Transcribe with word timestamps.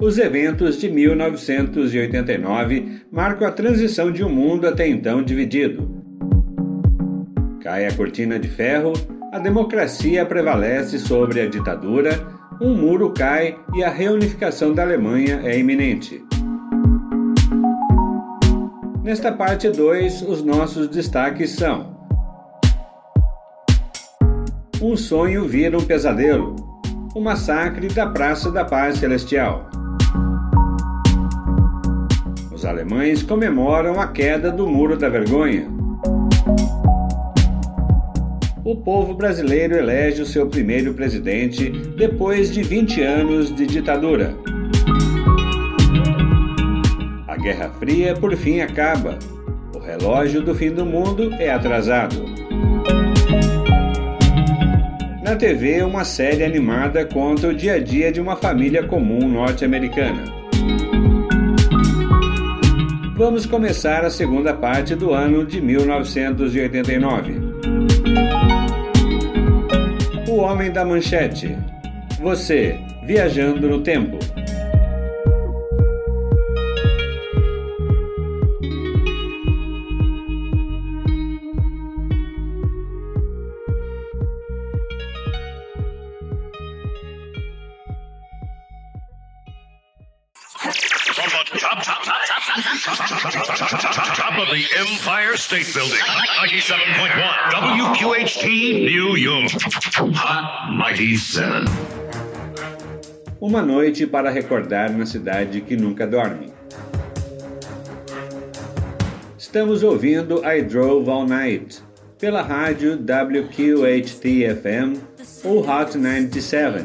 Os 0.00 0.16
eventos 0.16 0.80
de 0.80 0.90
1989 0.90 3.02
marcam 3.12 3.46
a 3.46 3.52
transição 3.52 4.10
de 4.10 4.24
um 4.24 4.30
mundo 4.30 4.66
até 4.66 4.88
então 4.88 5.22
dividido. 5.22 6.02
Cai 7.62 7.86
a 7.86 7.92
cortina 7.92 8.38
de 8.38 8.48
ferro, 8.48 8.94
a 9.30 9.38
democracia 9.38 10.24
prevalece 10.24 10.98
sobre 10.98 11.42
a 11.42 11.46
ditadura, 11.46 12.18
um 12.62 12.74
muro 12.74 13.12
cai 13.12 13.58
e 13.74 13.84
a 13.84 13.90
reunificação 13.90 14.72
da 14.72 14.84
Alemanha 14.84 15.42
é 15.44 15.58
iminente. 15.58 16.24
Nesta 19.04 19.30
parte 19.30 19.68
2, 19.68 20.22
os 20.22 20.42
nossos 20.42 20.88
destaques 20.88 21.50
são: 21.50 21.94
Um 24.80 24.96
sonho 24.96 25.46
vira 25.46 25.76
um 25.76 25.84
pesadelo. 25.84 26.56
O 27.14 27.20
massacre 27.20 27.88
da 27.88 28.06
Praça 28.06 28.50
da 28.50 28.64
Paz 28.64 28.96
Celestial. 28.96 29.68
Os 32.60 32.66
alemães 32.66 33.22
comemoram 33.22 33.98
a 33.98 34.08
queda 34.08 34.52
do 34.52 34.66
Muro 34.66 34.94
da 34.94 35.08
Vergonha. 35.08 35.66
O 38.62 38.76
povo 38.76 39.14
brasileiro 39.14 39.76
elege 39.76 40.20
o 40.20 40.26
seu 40.26 40.46
primeiro 40.46 40.92
presidente 40.92 41.70
depois 41.96 42.52
de 42.52 42.62
20 42.62 43.00
anos 43.00 43.56
de 43.56 43.64
ditadura. 43.64 44.34
A 47.26 47.34
Guerra 47.38 47.70
Fria 47.78 48.12
por 48.12 48.36
fim 48.36 48.60
acaba. 48.60 49.18
O 49.74 49.78
relógio 49.78 50.42
do 50.42 50.54
fim 50.54 50.70
do 50.70 50.84
mundo 50.84 51.32
é 51.38 51.50
atrasado. 51.50 52.26
Na 55.24 55.34
TV, 55.34 55.82
uma 55.82 56.04
série 56.04 56.44
animada 56.44 57.06
conta 57.06 57.48
o 57.48 57.54
dia 57.54 57.76
a 57.76 57.78
dia 57.78 58.12
de 58.12 58.20
uma 58.20 58.36
família 58.36 58.86
comum 58.86 59.26
norte-americana. 59.26 60.39
Vamos 63.20 63.44
começar 63.44 64.02
a 64.02 64.08
segunda 64.08 64.54
parte 64.54 64.94
do 64.94 65.12
ano 65.12 65.44
de 65.44 65.60
1989. 65.60 67.34
O 70.26 70.36
Homem 70.36 70.72
da 70.72 70.86
Manchete. 70.86 71.54
Você, 72.18 72.80
viajando 73.04 73.68
no 73.68 73.82
tempo. 73.82 74.18
State 95.50 95.74
Building. 95.74 95.98
97.1 96.46 97.50
WQHT 97.50 98.46
New 98.86 99.16
York. 99.16 99.50
Hot 100.14 100.70
97. 100.78 101.66
Uma 103.40 103.60
noite 103.60 104.06
para 104.06 104.30
recordar 104.30 104.92
na 104.92 105.04
cidade 105.04 105.60
que 105.62 105.76
nunca 105.76 106.06
dorme. 106.06 106.52
Estamos 109.36 109.82
ouvindo 109.82 110.48
I 110.48 110.62
Drove 110.62 111.10
All 111.10 111.26
Night 111.26 111.82
pela 112.16 112.42
rádio 112.42 112.96
WQHT-FM 112.96 115.00
ou 115.42 115.68
Hot 115.68 115.98
97 115.98 116.84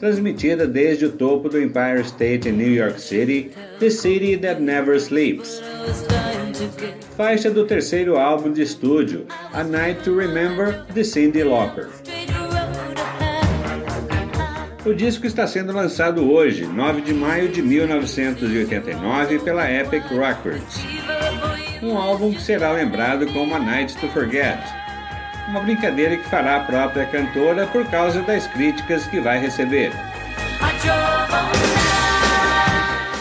transmitida 0.00 0.66
desde 0.66 1.06
o 1.06 1.12
topo 1.12 1.48
do 1.48 1.60
Empire 1.60 2.00
State 2.00 2.48
em 2.48 2.52
New 2.52 2.72
York 2.72 3.00
City, 3.00 3.52
The 3.78 3.88
City 3.88 4.36
That 4.36 4.60
Never 4.60 4.96
Sleeps. 4.96 5.62
Faixa 7.16 7.50
do 7.50 7.66
terceiro 7.66 8.16
álbum 8.16 8.52
de 8.52 8.62
estúdio, 8.62 9.26
A 9.52 9.64
Night 9.64 10.02
to 10.02 10.16
Remember, 10.16 10.84
de 10.92 11.04
Cyndi 11.04 11.42
Lauper. 11.42 11.88
O 14.86 14.94
disco 14.94 15.26
está 15.26 15.48
sendo 15.48 15.72
lançado 15.72 16.30
hoje, 16.30 16.64
9 16.64 17.00
de 17.00 17.12
maio 17.12 17.48
de 17.48 17.60
1989, 17.60 19.40
pela 19.40 19.68
Epic 19.68 20.04
Records. 20.10 20.78
Um 21.82 21.98
álbum 21.98 22.32
que 22.32 22.40
será 22.40 22.70
lembrado 22.70 23.26
como 23.32 23.54
A 23.54 23.58
Night 23.58 23.96
to 23.96 24.06
Forget, 24.08 24.60
uma 25.48 25.60
brincadeira 25.60 26.16
que 26.16 26.28
fará 26.28 26.56
a 26.56 26.60
própria 26.60 27.06
cantora 27.06 27.66
por 27.66 27.84
causa 27.86 28.22
das 28.22 28.46
críticas 28.46 29.06
que 29.06 29.18
vai 29.20 29.40
receber. 29.40 29.90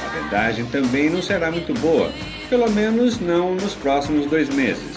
A 0.06 0.20
vendagem 0.22 0.66
também 0.66 1.10
não 1.10 1.22
será 1.22 1.50
muito 1.50 1.74
boa, 1.76 2.12
pelo 2.50 2.70
menos 2.72 3.20
não 3.20 3.56
nos 3.56 3.74
próximos 3.74 4.26
dois 4.26 4.50
meses. 4.50 4.96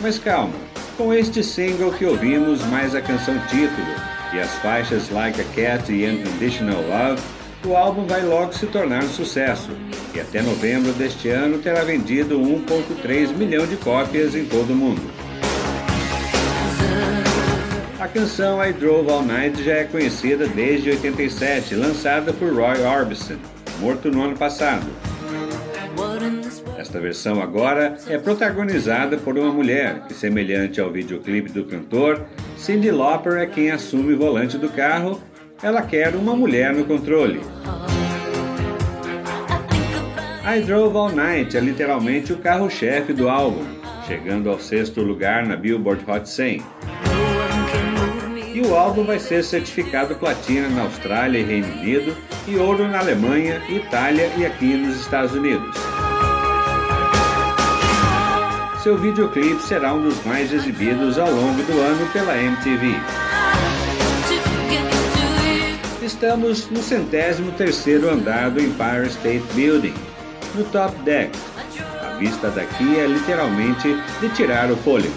Mas 0.00 0.18
calma, 0.18 0.54
com 0.96 1.12
este 1.12 1.42
single 1.42 1.92
que 1.92 2.04
ouvimos, 2.04 2.62
mais 2.66 2.94
a 2.94 3.00
canção 3.00 3.34
título 3.48 3.86
e 4.32 4.38
as 4.38 4.50
faixas 4.56 5.10
Like 5.10 5.40
a 5.40 5.44
Cat 5.54 5.92
e 5.92 6.06
Unconditional 6.06 6.82
Love, 6.82 7.22
o 7.64 7.76
álbum 7.76 8.06
vai 8.06 8.22
logo 8.22 8.52
se 8.52 8.66
tornar 8.66 9.02
um 9.02 9.08
sucesso 9.08 9.70
e 10.14 10.20
até 10.20 10.42
novembro 10.42 10.92
deste 10.92 11.30
ano 11.30 11.58
terá 11.58 11.82
vendido 11.82 12.38
1,3 12.38 13.34
milhão 13.34 13.66
de 13.66 13.76
cópias 13.76 14.34
em 14.34 14.44
todo 14.44 14.72
o 14.72 14.76
mundo. 14.76 15.02
A 17.98 18.06
canção 18.06 18.62
I 18.62 18.72
Drove 18.72 19.10
All 19.10 19.24
Night 19.24 19.64
já 19.64 19.76
é 19.76 19.84
conhecida 19.84 20.46
desde 20.46 20.90
87, 20.90 21.74
lançada 21.74 22.34
por 22.34 22.52
Roy 22.52 22.82
Orbison, 22.82 23.38
morto 23.80 24.10
no 24.10 24.22
ano 24.22 24.36
passado. 24.36 24.84
Esta 26.94 27.02
versão 27.02 27.42
agora 27.42 27.96
é 28.06 28.16
protagonizada 28.16 29.16
por 29.16 29.36
uma 29.36 29.50
mulher, 29.50 30.04
que 30.06 30.14
semelhante 30.14 30.80
ao 30.80 30.92
videoclipe 30.92 31.50
do 31.50 31.64
cantor, 31.64 32.24
Cyndi 32.56 32.92
Lauper 32.92 33.32
é 33.32 33.46
quem 33.46 33.72
assume 33.72 34.12
o 34.12 34.16
volante 34.16 34.56
do 34.56 34.68
carro, 34.68 35.20
ela 35.60 35.82
quer 35.82 36.14
uma 36.14 36.36
mulher 36.36 36.72
no 36.72 36.84
controle. 36.84 37.40
I 40.46 40.60
Drove 40.60 40.96
All 40.96 41.10
Night 41.10 41.56
é 41.56 41.60
literalmente 41.60 42.32
o 42.32 42.38
carro-chefe 42.38 43.12
do 43.12 43.28
álbum, 43.28 43.64
chegando 44.06 44.48
ao 44.48 44.60
sexto 44.60 45.02
lugar 45.02 45.44
na 45.44 45.56
Billboard 45.56 46.08
Hot 46.08 46.28
100 46.28 46.62
e 48.54 48.60
o 48.60 48.76
álbum 48.76 49.02
vai 49.02 49.18
ser 49.18 49.42
certificado 49.42 50.14
platina 50.14 50.68
na 50.68 50.82
Austrália 50.82 51.40
e 51.40 51.42
Reino 51.42 51.66
Unido 51.72 52.16
e 52.46 52.54
ouro 52.54 52.86
na 52.86 53.00
Alemanha, 53.00 53.60
Itália 53.68 54.30
e 54.38 54.46
aqui 54.46 54.76
nos 54.76 55.00
Estados 55.00 55.32
Unidos. 55.32 55.93
Seu 58.84 58.98
videoclipe 58.98 59.62
será 59.62 59.94
um 59.94 60.02
dos 60.02 60.22
mais 60.26 60.52
exibidos 60.52 61.18
ao 61.18 61.30
longo 61.30 61.62
do 61.62 61.80
ano 61.80 62.06
pela 62.12 62.36
MTV. 62.36 62.94
Estamos 66.02 66.68
no 66.68 66.82
centésimo 66.82 67.50
terceiro 67.52 68.10
andar 68.10 68.50
do 68.50 68.60
Empire 68.60 69.06
State 69.06 69.42
Building, 69.54 69.94
no 70.54 70.64
Top 70.64 70.94
Deck. 70.98 71.30
A 72.02 72.18
vista 72.18 72.50
daqui 72.50 72.98
é 72.98 73.06
literalmente 73.06 73.96
de 74.20 74.28
tirar 74.34 74.70
o 74.70 74.76
fôlego. 74.76 75.14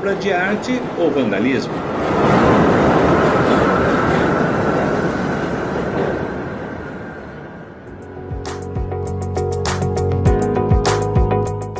Obra 0.00 0.14
de 0.14 0.32
arte 0.32 0.80
ou 0.98 1.10
vandalismo? 1.10 1.74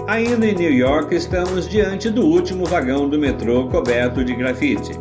Ainda 0.06 0.46
em 0.46 0.55
New 0.55 0.70
York, 0.70 1.14
estamos 1.14 1.67
diante 1.67 2.11
do 2.11 2.26
último 2.26 2.67
vagão 2.67 3.08
do 3.08 3.19
metrô 3.19 3.69
coberto 3.69 4.22
de 4.22 4.34
grafite. 4.34 4.93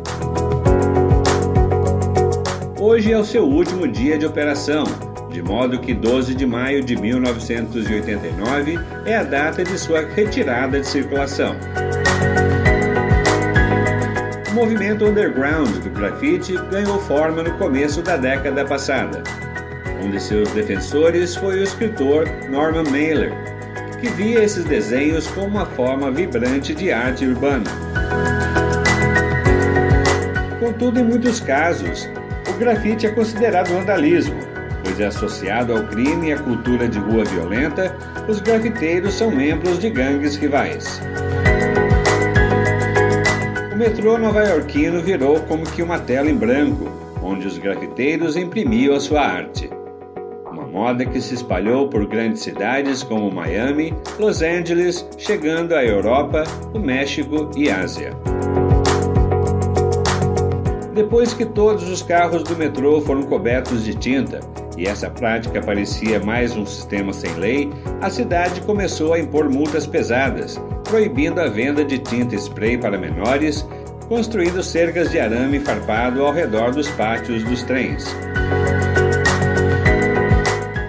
Hoje 2.80 3.12
é 3.12 3.18
o 3.18 3.24
seu 3.24 3.44
último 3.44 3.86
dia 3.86 4.16
de 4.16 4.24
operação, 4.24 4.84
de 5.30 5.42
modo 5.42 5.78
que 5.78 5.92
12 5.92 6.34
de 6.34 6.46
maio 6.46 6.82
de 6.82 6.96
1989 6.96 8.78
é 9.04 9.16
a 9.16 9.22
data 9.22 9.62
de 9.62 9.78
sua 9.78 10.00
retirada 10.00 10.80
de 10.80 10.86
circulação. 10.86 11.54
Movimento 14.60 15.06
underground 15.06 15.70
do 15.78 15.88
grafite 15.88 16.54
ganhou 16.70 17.00
forma 17.00 17.42
no 17.42 17.50
começo 17.56 18.02
da 18.02 18.18
década 18.18 18.62
passada. 18.62 19.22
Um 20.04 20.10
de 20.10 20.20
seus 20.20 20.50
defensores 20.50 21.34
foi 21.34 21.60
o 21.60 21.62
escritor 21.62 22.28
Norman 22.50 22.84
Mailer, 22.90 23.32
que 23.98 24.10
via 24.10 24.44
esses 24.44 24.66
desenhos 24.66 25.26
como 25.28 25.46
uma 25.46 25.64
forma 25.64 26.10
vibrante 26.10 26.74
de 26.74 26.92
arte 26.92 27.24
urbana. 27.24 27.64
Contudo, 30.60 31.00
em 31.00 31.04
muitos 31.04 31.40
casos, 31.40 32.06
o 32.46 32.52
grafite 32.58 33.06
é 33.06 33.10
considerado 33.12 33.72
vandalismo, 33.72 34.38
pois 34.84 35.00
é 35.00 35.06
associado 35.06 35.72
ao 35.72 35.84
crime 35.84 36.28
e 36.28 36.32
à 36.34 36.38
cultura 36.38 36.86
de 36.86 36.98
rua 36.98 37.24
violenta, 37.24 37.96
os 38.28 38.40
grafiteiros 38.42 39.14
são 39.14 39.30
membros 39.30 39.78
de 39.78 39.88
gangues 39.88 40.36
rivais. 40.36 41.00
O 43.80 43.82
metrô 43.82 44.18
nova-iorquino 44.18 45.00
virou 45.00 45.40
como 45.44 45.64
que 45.64 45.82
uma 45.82 45.98
tela 45.98 46.28
em 46.28 46.36
branco, 46.36 46.84
onde 47.22 47.46
os 47.46 47.56
grafiteiros 47.56 48.36
imprimiam 48.36 48.94
a 48.94 49.00
sua 49.00 49.22
arte 49.22 49.70
moda 50.70 51.04
que 51.04 51.20
se 51.20 51.34
espalhou 51.34 51.88
por 51.88 52.06
grandes 52.06 52.42
cidades 52.42 53.02
como 53.02 53.30
Miami, 53.30 53.92
Los 54.18 54.40
Angeles, 54.40 55.06
chegando 55.18 55.74
à 55.74 55.84
Europa, 55.84 56.44
o 56.72 56.78
México 56.78 57.50
e 57.56 57.68
Ásia. 57.68 58.12
Depois 60.94 61.34
que 61.34 61.44
todos 61.44 61.88
os 61.88 62.02
carros 62.02 62.44
do 62.44 62.56
metrô 62.56 63.00
foram 63.00 63.22
cobertos 63.24 63.84
de 63.84 63.94
tinta, 63.94 64.40
e 64.80 64.86
essa 64.86 65.10
prática 65.10 65.60
parecia 65.60 66.18
mais 66.18 66.56
um 66.56 66.64
sistema 66.64 67.12
sem 67.12 67.34
lei, 67.34 67.70
a 68.00 68.08
cidade 68.08 68.62
começou 68.62 69.12
a 69.12 69.20
impor 69.20 69.50
multas 69.50 69.86
pesadas, 69.86 70.58
proibindo 70.84 71.38
a 71.38 71.48
venda 71.48 71.84
de 71.84 71.98
tinta 71.98 72.34
spray 72.34 72.78
para 72.78 72.96
menores, 72.96 73.68
construindo 74.08 74.62
cercas 74.62 75.10
de 75.10 75.20
arame 75.20 75.60
farpado 75.60 76.24
ao 76.24 76.32
redor 76.32 76.70
dos 76.70 76.88
pátios 76.92 77.44
dos 77.44 77.62
trens. 77.62 78.16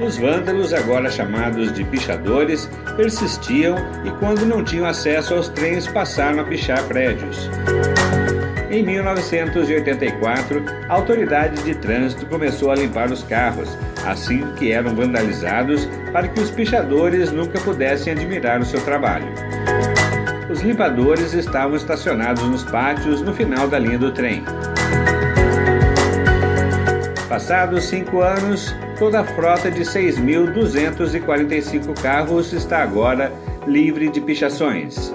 Os 0.02 0.18
vândalos, 0.18 0.74
agora 0.74 1.12
chamados 1.12 1.74
de 1.74 1.84
pichadores, 1.84 2.70
persistiam 2.96 3.76
e, 4.06 4.12
quando 4.20 4.46
não 4.46 4.64
tinham 4.64 4.86
acesso 4.86 5.34
aos 5.34 5.50
trens, 5.50 5.86
passaram 5.88 6.40
a 6.40 6.44
pichar 6.46 6.82
prédios. 6.86 7.50
Em 8.72 8.82
1984, 8.84 10.64
a 10.88 10.94
autoridade 10.94 11.62
de 11.62 11.76
trânsito 11.76 12.26
começou 12.26 12.72
a 12.72 12.76
limpar 12.76 13.12
os 13.12 13.22
carros, 13.22 13.78
assim 14.06 14.50
que 14.56 14.72
eram 14.72 14.96
vandalizados, 14.96 15.90
para 16.14 16.30
que 16.30 16.40
os 16.40 16.50
pichadores 16.50 17.34
nunca 17.34 17.60
pudessem 17.60 18.14
admirar 18.14 18.62
o 18.62 18.66
seu 18.66 18.80
trabalho. 18.86 19.28
Os 20.50 20.62
limpadores 20.62 21.34
estavam 21.34 21.76
estacionados 21.76 22.44
nos 22.44 22.64
pátios 22.64 23.22
no 23.22 23.34
final 23.34 23.68
da 23.68 23.78
linha 23.78 23.98
do 23.98 24.14
trem. 24.14 24.42
Passados 27.28 27.84
cinco 27.84 28.22
anos, 28.22 28.74
toda 28.98 29.20
a 29.20 29.26
frota 29.26 29.70
de 29.70 29.82
6.245 29.82 32.02
carros 32.02 32.54
está 32.54 32.82
agora 32.82 33.34
livre 33.68 34.10
de 34.10 34.22
pichações. 34.22 35.14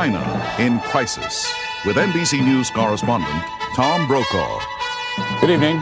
China 0.00 0.56
in 0.58 0.80
crisis 0.80 1.46
with 1.84 1.96
NBC 1.96 2.42
News 2.42 2.70
correspondent 2.70 3.44
Tom 3.74 4.06
Brokaw. 4.06 4.58
Good 5.42 5.50
evening. 5.50 5.76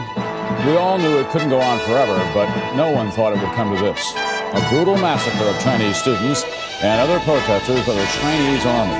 We 0.67 0.75
all 0.75 0.97
knew 0.97 1.19
it 1.19 1.29
couldn't 1.29 1.47
go 1.47 1.61
on 1.61 1.79
forever, 1.87 2.17
but 2.33 2.49
no 2.75 2.91
one 2.91 3.11
thought 3.11 3.31
it 3.31 3.39
would 3.41 3.55
come 3.55 3.73
to 3.73 3.81
this 3.81 4.13
a 4.59 4.69
brutal 4.69 4.97
massacre 4.97 5.47
of 5.47 5.57
Chinese 5.61 5.95
students 5.95 6.43
and 6.83 6.99
other 6.99 7.17
protesters 7.21 7.79
of 7.79 7.95
the 7.95 8.05
Chinese 8.19 8.65
army. 8.65 8.99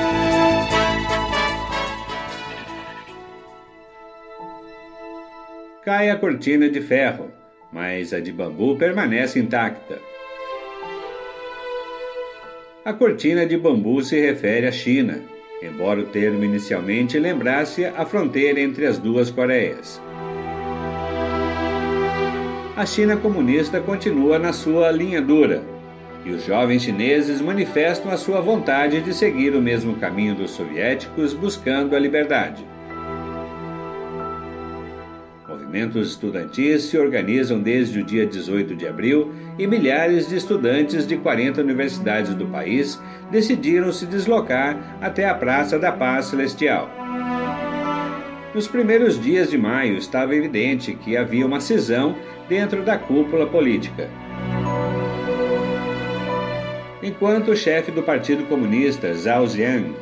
Cai 5.84 6.04
a 6.12 6.18
cortina 6.18 6.70
de 6.70 6.80
ferro, 6.80 7.30
mas 7.74 8.14
a 8.14 8.22
de 8.22 8.32
bambu 8.32 8.78
permanece 8.78 9.38
intacta. 9.38 10.00
A 12.90 12.94
cortina 12.94 13.46
de 13.46 13.56
bambu 13.56 14.02
se 14.02 14.20
refere 14.20 14.66
à 14.66 14.72
China, 14.72 15.22
embora 15.62 16.00
o 16.00 16.06
termo 16.06 16.44
inicialmente 16.44 17.20
lembrasse 17.20 17.86
a 17.86 18.04
fronteira 18.04 18.60
entre 18.60 18.88
as 18.88 18.98
duas 18.98 19.30
Coreias 19.30 20.02
a 22.76 22.86
China 22.86 23.16
comunista 23.18 23.80
continua 23.80 24.40
na 24.40 24.54
sua 24.54 24.90
linha 24.90 25.22
dura, 25.22 25.62
e 26.26 26.32
os 26.32 26.46
jovens 26.46 26.82
chineses 26.82 27.42
manifestam 27.42 28.10
a 28.10 28.18
sua 28.18 28.40
vontade 28.40 29.02
de 29.02 29.14
seguir 29.14 29.54
o 29.54 29.62
mesmo 29.62 29.98
caminho 29.98 30.34
dos 30.34 30.52
soviéticos 30.52 31.34
buscando 31.34 31.96
a 31.96 32.00
liberdade. 32.00 32.66
Movimentos 35.70 36.10
estudantis 36.10 36.82
se 36.86 36.98
organizam 36.98 37.62
desde 37.62 38.00
o 38.00 38.04
dia 38.04 38.26
18 38.26 38.76
de 38.76 38.88
abril 38.88 39.32
e 39.56 39.68
milhares 39.68 40.28
de 40.28 40.36
estudantes 40.36 41.06
de 41.06 41.16
40 41.16 41.62
universidades 41.62 42.34
do 42.34 42.48
país 42.48 43.00
decidiram 43.30 43.92
se 43.92 44.08
deslocar 44.08 44.98
até 45.00 45.30
a 45.30 45.36
Praça 45.36 45.78
da 45.78 45.92
Paz 45.92 46.26
Celestial. 46.26 46.90
Nos 48.52 48.68
primeiros 48.68 49.22
dias 49.22 49.52
de 49.52 49.60
maio 49.60 49.96
estava 50.00 50.36
evidente 50.36 50.96
que 50.96 51.16
havia 51.16 51.46
uma 51.46 51.60
cisão 51.60 52.16
dentro 52.50 52.82
da 52.82 52.98
cúpula 52.98 53.46
política. 53.46 54.10
Enquanto 57.04 57.52
o 57.52 57.56
chefe 57.56 57.92
do 57.92 58.02
Partido 58.02 58.44
Comunista, 58.46 59.14
Zhao 59.14 59.46
Ziyan, 59.46 59.94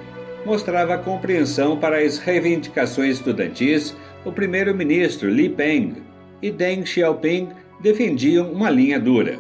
mostrava 0.45 0.97
compreensão 0.97 1.75
para 1.75 1.97
as 1.97 2.19
reivindicações 2.19 3.17
estudantis, 3.17 3.93
o 4.27 4.31
primeiro-ministro 4.33 5.29
Li 5.29 5.47
Peng 5.47 6.03
e 6.41 6.51
Deng 6.51 6.85
Xiaoping 6.85 7.47
defendiam 7.79 8.51
uma 8.51 8.69
linha 8.69 8.99
dura. 8.99 9.39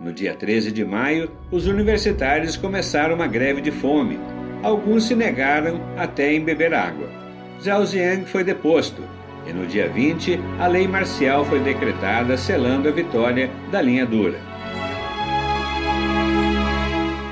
No 0.00 0.10
dia 0.10 0.34
13 0.34 0.72
de 0.72 0.84
maio, 0.84 1.30
os 1.50 1.66
universitários 1.66 2.56
começaram 2.56 3.14
uma 3.14 3.26
greve 3.26 3.60
de 3.60 3.70
fome. 3.70 4.18
Alguns 4.62 5.04
se 5.04 5.14
negaram 5.14 5.80
até 5.96 6.32
em 6.32 6.40
beber 6.40 6.72
água. 6.72 7.08
Zhao 7.60 7.84
Ziyan 7.84 8.24
foi 8.24 8.42
deposto 8.42 9.02
e 9.46 9.52
no 9.52 9.66
dia 9.66 9.88
20 9.88 10.40
a 10.58 10.66
lei 10.66 10.88
marcial 10.88 11.44
foi 11.44 11.60
decretada, 11.60 12.36
selando 12.36 12.88
a 12.88 12.92
vitória 12.92 13.50
da 13.70 13.82
linha 13.82 14.06
dura. 14.06 14.38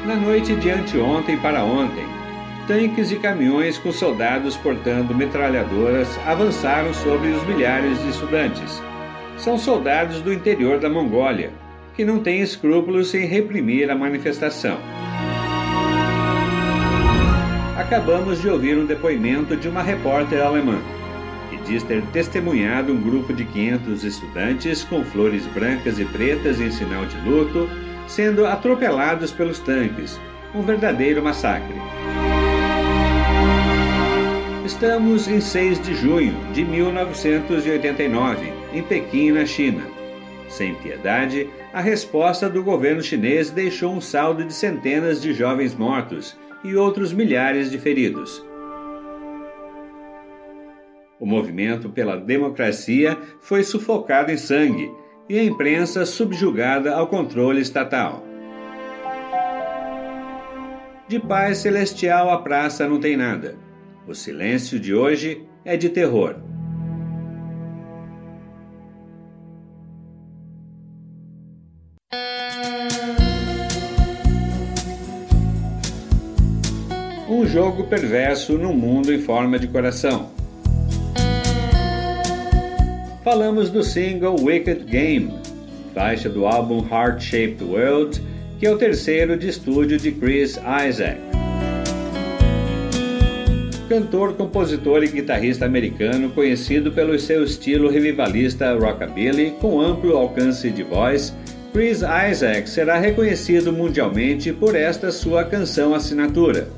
Na 0.07 0.17
noite 0.17 0.55
de 0.57 0.71
anteontem 0.71 1.39
para 1.39 1.65
ontem, 1.65 2.05
tanques 2.71 3.11
e 3.11 3.17
caminhões 3.17 3.79
com 3.79 3.91
soldados 3.91 4.57
portando 4.57 5.13
metralhadoras 5.13 6.09
avançaram 6.25 6.95
sobre 6.95 7.31
os 7.31 7.45
milhares 7.45 8.01
de 8.01 8.11
estudantes. 8.11 8.81
São 9.37 9.59
soldados 9.59 10.23
do 10.23 10.33
interior 10.33 10.79
da 10.79 10.89
Mongólia, 10.89 11.51
que 11.97 12.05
não 12.05 12.21
têm 12.21 12.41
escrúpulos 12.41 13.13
em 13.13 13.27
reprimir 13.27 13.91
a 13.91 13.97
manifestação. 13.97 14.79
Acabamos 17.77 18.41
de 18.41 18.49
ouvir 18.49 18.79
um 18.79 18.87
depoimento 18.87 19.57
de 19.57 19.69
uma 19.69 19.83
repórter 19.83 20.41
alemã 20.41 20.79
diz 21.67 21.83
ter 21.83 22.03
testemunhado 22.07 22.93
um 22.93 23.01
grupo 23.01 23.33
de 23.33 23.45
500 23.45 24.05
estudantes 24.05 24.85
com 24.85 25.05
flores 25.05 25.47
brancas 25.49 25.99
e 25.99 26.05
pretas 26.05 26.61
em 26.61 26.71
sinal 26.71 27.05
de 27.05 27.17
luto 27.21 27.69
sendo 28.07 28.47
atropelados 28.47 29.31
pelos 29.31 29.59
tanques. 29.61 30.19
Um 30.55 30.63
verdadeiro 30.63 31.23
massacre. 31.23 31.77
Estamos 34.71 35.27
em 35.27 35.41
6 35.41 35.83
de 35.83 35.95
junho 35.97 36.33
de 36.53 36.65
1989, 36.65 38.53
em 38.73 38.81
Pequim, 38.81 39.33
na 39.33 39.45
China. 39.45 39.83
Sem 40.49 40.77
piedade, 40.77 41.51
a 41.73 41.81
resposta 41.81 42.49
do 42.49 42.63
governo 42.63 43.03
chinês 43.03 43.51
deixou 43.51 43.93
um 43.93 44.01
saldo 44.01 44.45
de 44.45 44.55
centenas 44.55 45.21
de 45.21 45.35
jovens 45.35 45.75
mortos 45.75 46.39
e 46.63 46.77
outros 46.77 47.13
milhares 47.13 47.69
de 47.69 47.79
feridos. 47.79 48.43
O 51.19 51.27
movimento 51.27 51.91
pela 51.91 52.17
democracia 52.17 53.19
foi 53.41 53.65
sufocado 53.65 54.31
em 54.31 54.37
sangue 54.37 54.89
e 55.29 55.37
a 55.37 55.43
imprensa 55.43 56.07
subjugada 56.07 56.95
ao 56.95 57.09
controle 57.09 57.61
estatal. 57.61 58.25
De 61.09 61.19
paz 61.19 61.59
celestial 61.59 62.31
a 62.31 62.41
praça 62.41 62.87
não 62.87 63.01
tem 63.01 63.17
nada. 63.17 63.70
O 64.11 64.15
silêncio 64.15 64.81
de 64.81 64.93
hoje 64.93 65.41
é 65.65 65.77
de 65.77 65.89
terror. 65.89 66.35
Um 77.29 77.47
jogo 77.47 77.85
perverso 77.85 78.59
num 78.59 78.73
mundo 78.73 79.15
em 79.15 79.21
forma 79.21 79.61
de 79.61 79.69
coração 79.69 80.33
falamos 83.23 83.71
do 83.71 83.85
single 83.85 84.35
Wicked 84.43 84.87
Game, 84.87 85.33
faixa 85.95 86.29
do 86.29 86.47
álbum 86.47 86.85
Heart 86.85 87.23
Shaped 87.23 87.63
World, 87.63 88.21
que 88.59 88.67
é 88.67 88.73
o 88.73 88.77
terceiro 88.77 89.37
de 89.37 89.49
estúdio 89.49 89.99
de 89.99 90.11
Chris 90.11 90.59
Isaac. 90.89 91.30
Cantor, 93.91 94.35
compositor 94.35 95.03
e 95.03 95.09
guitarrista 95.09 95.67
americano 95.67 96.31
conhecido 96.31 96.93
pelo 96.93 97.19
seu 97.19 97.43
estilo 97.43 97.91
revivalista 97.91 98.73
rockabilly 98.73 99.57
com 99.61 99.81
amplo 99.81 100.17
alcance 100.17 100.71
de 100.71 100.85
voz, 100.85 101.35
Chris 101.73 102.01
Isaac 102.31 102.71
será 102.71 103.01
reconhecido 103.01 103.73
mundialmente 103.73 104.53
por 104.53 104.77
esta 104.77 105.11
sua 105.11 105.43
canção 105.43 105.93
assinatura. 105.93 106.69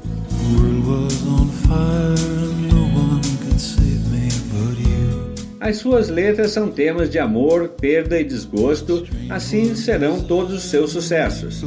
As 5.61 5.77
suas 5.77 6.09
letras 6.09 6.51
são 6.51 6.71
temas 6.71 7.11
de 7.11 7.19
amor, 7.19 7.69
perda 7.79 8.19
e 8.19 8.25
desgosto, 8.25 9.07
assim 9.29 9.75
serão 9.75 10.19
todos 10.19 10.65
os 10.65 10.71
seus 10.71 10.93
sucessos. 10.93 11.63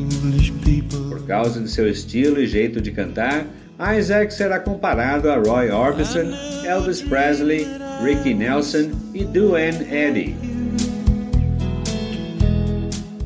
Por 1.07 1.23
causa 1.27 1.61
de 1.61 1.69
seu 1.69 1.87
estilo 1.87 2.41
e 2.41 2.47
jeito 2.47 2.81
de 2.81 2.91
cantar, 2.91 3.45
Isaac 3.79 4.33
será 4.33 4.59
comparado 4.59 5.29
a 5.29 5.35
Roy 5.35 5.69
Orbison, 5.69 6.31
Elvis 6.65 7.01
Presley, 7.01 7.67
Ricky 8.01 8.33
Nelson 8.33 8.91
e 9.13 9.25
Duane 9.25 9.85
Eddy. 9.91 10.35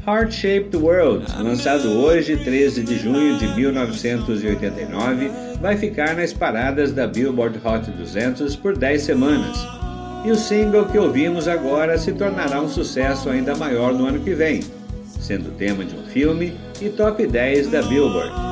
Heart 0.08 0.32
Shaped 0.32 0.76
World, 0.76 1.32
lançado 1.38 1.90
hoje, 1.90 2.36
13 2.36 2.84
de 2.84 2.98
junho 2.98 3.38
de 3.38 3.48
1989, 3.56 5.30
vai 5.62 5.78
ficar 5.78 6.16
nas 6.16 6.34
paradas 6.34 6.92
da 6.92 7.06
Billboard 7.06 7.60
Hot 7.64 7.92
200 7.92 8.56
por 8.56 8.76
10 8.76 9.04
semanas 9.04 9.80
e 10.26 10.32
o 10.32 10.36
single 10.36 10.86
que 10.86 10.98
ouvimos 10.98 11.48
agora 11.48 11.98
se 11.98 12.12
tornará 12.14 12.60
um 12.60 12.68
sucesso 12.68 13.30
ainda 13.30 13.56
maior 13.56 13.94
no 13.94 14.08
ano 14.08 14.20
que 14.20 14.34
vem, 14.34 14.62
sendo 15.20 15.56
tema 15.58 15.86
de 15.86 15.96
um 15.96 16.06
filme 16.08 16.58
e 16.82 16.90
top 16.90 17.26
10 17.28 17.70
da 17.70 17.84
Billboard. 17.84 18.49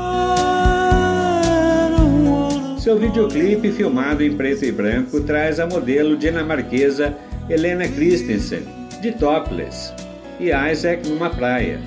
Seu 2.88 2.98
videoclipe, 2.98 3.70
filmado 3.74 4.24
em 4.24 4.38
preto 4.38 4.63
e 4.63 4.72
branco, 4.72 5.20
traz 5.20 5.60
a 5.60 5.67
modelo 5.67 6.15
dinamarquesa 6.15 7.13
Helena 7.50 7.86
Christensen, 7.86 8.62
de 9.01 9.12
topless, 9.12 9.94
e 10.39 10.51
Isaac 10.72 11.06
numa 11.10 11.29
praia. 11.29 11.82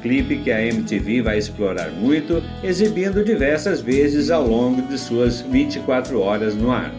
Clipe 0.00 0.38
que 0.38 0.50
a 0.50 0.64
MTV 0.64 1.20
vai 1.20 1.36
explorar 1.36 1.90
muito, 1.90 2.42
exibindo 2.64 3.22
diversas 3.22 3.82
vezes 3.82 4.30
ao 4.30 4.46
longo 4.48 4.80
de 4.80 4.96
suas 4.96 5.42
24 5.42 6.18
horas 6.18 6.56
no 6.56 6.72
ar. 6.72 6.90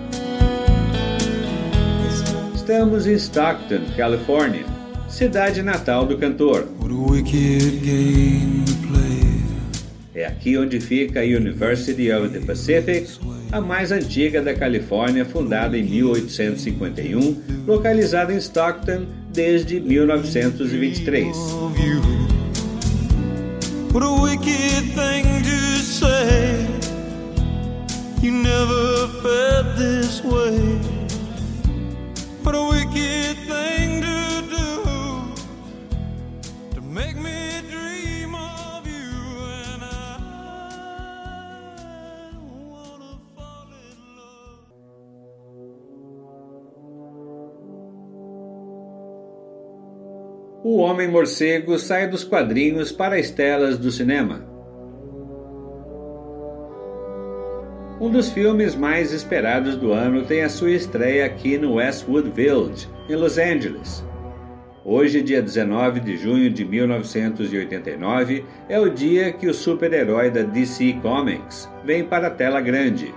Estamos 2.53 3.07
em 3.07 3.13
Stockton, 3.13 3.81
Califórnia, 3.97 4.65
cidade 5.09 5.63
natal 5.63 6.05
do 6.05 6.15
cantor. 6.15 6.67
É 10.13 10.25
aqui 10.25 10.57
onde 10.57 10.81
fica 10.81 11.21
a 11.21 11.23
University 11.23 12.11
of 12.11 12.29
the 12.29 12.41
Pacific, 12.41 13.07
a 13.49 13.61
mais 13.61 13.93
antiga 13.93 14.41
da 14.41 14.53
Califórnia, 14.53 15.23
fundada 15.23 15.77
em 15.77 15.83
1851, 15.83 17.41
localizada 17.65 18.33
em 18.33 18.37
Stockton 18.37 19.05
desde 19.31 19.79
1923. 19.79 21.33
What 23.93 24.05
a 24.05 24.21
wicked 24.21 24.93
thing 24.95 25.41
O 50.63 50.77
Homem 50.77 51.07
Morcego 51.07 51.79
sai 51.79 52.07
dos 52.07 52.23
quadrinhos 52.23 52.91
para 52.91 53.15
as 53.15 53.31
telas 53.31 53.79
do 53.79 53.89
cinema. 53.89 54.45
Um 57.99 58.11
dos 58.11 58.29
filmes 58.29 58.75
mais 58.75 59.11
esperados 59.11 59.75
do 59.75 59.91
ano 59.91 60.23
tem 60.23 60.43
a 60.43 60.49
sua 60.49 60.69
estreia 60.69 61.25
aqui 61.25 61.57
no 61.57 61.75
Westwood 61.75 62.29
Village, 62.29 62.87
em 63.09 63.15
Los 63.15 63.39
Angeles. 63.39 64.05
Hoje, 64.85 65.23
dia 65.23 65.41
19 65.41 65.99
de 65.99 66.15
junho 66.15 66.47
de 66.51 66.63
1989, 66.63 68.45
é 68.69 68.79
o 68.79 68.87
dia 68.87 69.33
que 69.33 69.47
o 69.47 69.53
super-herói 69.55 70.29
da 70.29 70.43
DC 70.43 70.93
Comics 71.01 71.67
vem 71.83 72.03
para 72.03 72.27
a 72.27 72.31
tela 72.31 72.61
grande. 72.61 73.11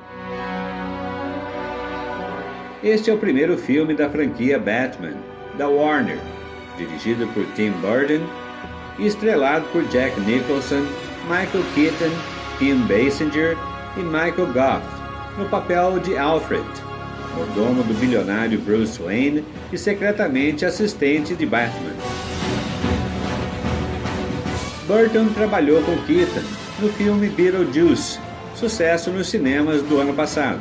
Este 2.82 3.10
é 3.10 3.12
o 3.14 3.18
primeiro 3.18 3.58
filme 3.58 3.94
da 3.94 4.08
franquia 4.08 4.58
Batman, 4.58 5.16
da 5.58 5.68
Warner, 5.68 6.18
dirigido 6.76 7.26
por 7.28 7.44
Tim 7.54 7.70
Burton 7.80 8.24
e 8.98 9.06
estrelado 9.06 9.66
por 9.72 9.84
Jack 9.88 10.18
Nicholson, 10.20 10.86
Michael 11.24 11.64
Keaton, 11.74 12.14
Kim 12.58 12.76
Basinger 12.86 13.56
e 13.96 14.00
Michael 14.00 14.52
Goff, 14.52 14.86
no 15.38 15.46
papel 15.46 15.98
de 16.00 16.16
Alfred, 16.16 16.64
mordomo 17.36 17.82
do 17.82 17.94
bilionário 17.94 18.58
Bruce 18.60 19.00
Wayne 19.02 19.44
e 19.72 19.78
secretamente 19.78 20.64
assistente 20.64 21.34
de 21.34 21.46
Batman. 21.46 21.94
Burton 24.86 25.28
trabalhou 25.32 25.82
com 25.82 25.96
Keaton 26.02 26.42
no 26.78 26.88
filme 26.90 27.28
Beetlejuice, 27.28 28.18
sucesso 28.54 29.10
nos 29.10 29.28
cinemas 29.28 29.82
do 29.82 29.98
ano 29.98 30.12
passado. 30.12 30.60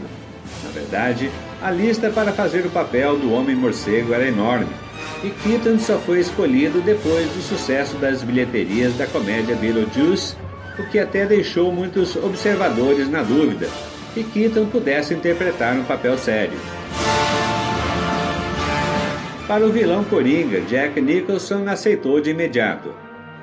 Na 0.63 0.69
verdade, 0.69 1.29
a 1.61 1.69
lista 1.69 2.09
para 2.09 2.31
fazer 2.31 2.65
o 2.65 2.69
papel 2.69 3.17
do 3.17 3.33
Homem-Morcego 3.33 4.13
era 4.13 4.27
enorme, 4.27 4.67
e 5.23 5.29
Keaton 5.29 5.79
só 5.79 5.97
foi 5.99 6.19
escolhido 6.19 6.81
depois 6.81 7.27
do 7.29 7.41
sucesso 7.41 7.95
das 7.97 8.21
bilheterias 8.21 8.95
da 8.97 9.07
comédia 9.07 9.55
Beetlejuice 9.55 10.35
o 10.77 10.83
que 10.89 10.99
até 10.99 11.25
deixou 11.25 11.71
muitos 11.71 12.15
observadores 12.15 13.09
na 13.09 13.23
dúvida 13.23 13.69
que 14.13 14.23
Keaton 14.23 14.65
pudesse 14.67 15.13
interpretar 15.13 15.75
um 15.75 15.83
papel 15.83 16.17
sério. 16.17 16.57
Para 19.47 19.65
o 19.65 19.71
vilão 19.71 20.03
Coringa, 20.03 20.61
Jack 20.61 20.99
Nicholson 21.01 21.67
aceitou 21.67 22.21
de 22.21 22.29
imediato, 22.29 22.93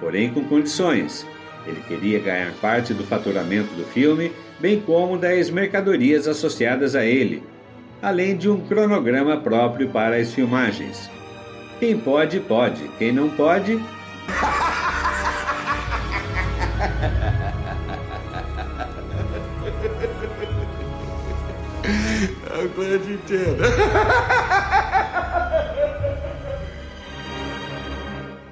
porém 0.00 0.32
com 0.32 0.44
condições. 0.44 1.26
Ele 1.66 1.80
queria 1.86 2.18
ganhar 2.18 2.52
parte 2.60 2.94
do 2.94 3.04
faturamento 3.04 3.74
do 3.74 3.84
filme, 3.84 4.32
bem 4.58 4.80
como 4.80 5.18
das 5.18 5.50
mercadorias 5.50 6.26
associadas 6.26 6.94
a 6.94 7.04
ele, 7.04 7.42
além 8.00 8.36
de 8.36 8.48
um 8.48 8.60
cronograma 8.60 9.36
próprio 9.36 9.88
para 9.88 10.16
as 10.16 10.32
filmagens. 10.32 11.10
Quem 11.80 11.98
pode, 11.98 12.38
pode. 12.40 12.88
Quem 12.98 13.10
não 13.10 13.30
pode. 13.30 13.72
I'm 22.52 22.68
glad 22.74 23.02
you 23.08 23.18
did. 23.26 23.56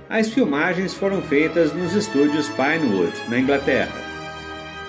As 0.09 0.31
filmagens 0.31 0.95
foram 0.95 1.21
feitas 1.21 1.75
nos 1.75 1.93
estúdios 1.93 2.49
Pinewood, 2.49 3.13
na 3.29 3.39
Inglaterra. 3.39 3.93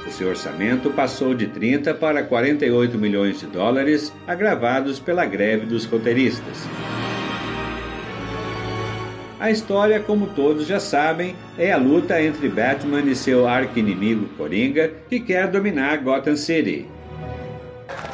O 0.08 0.12
seu 0.12 0.30
orçamento 0.30 0.90
passou 0.92 1.34
de 1.36 1.48
30 1.48 1.94
para 1.96 2.24
48 2.24 2.98
milhões 2.98 3.42
de 3.42 3.48
dólares, 3.48 4.14
agravados 4.26 4.98
pela 4.98 5.26
greve 5.26 5.66
dos 5.66 5.84
roteiristas. 5.84 6.66
A 9.40 9.50
história, 9.50 10.02
como 10.02 10.28
todos 10.28 10.68
já 10.68 10.82
sabem, 10.82 11.34
é 11.58 11.72
a 11.72 11.78
luta 11.78 12.22
entre 12.22 12.50
Batman 12.50 13.04
e 13.04 13.16
seu 13.16 13.48
arqui-inimigo 13.48 14.28
Coringa, 14.38 14.92
que 15.10 15.18
quer 15.18 15.48
dominar 15.48 16.04
Gotham 16.04 16.36
City. 16.36 16.86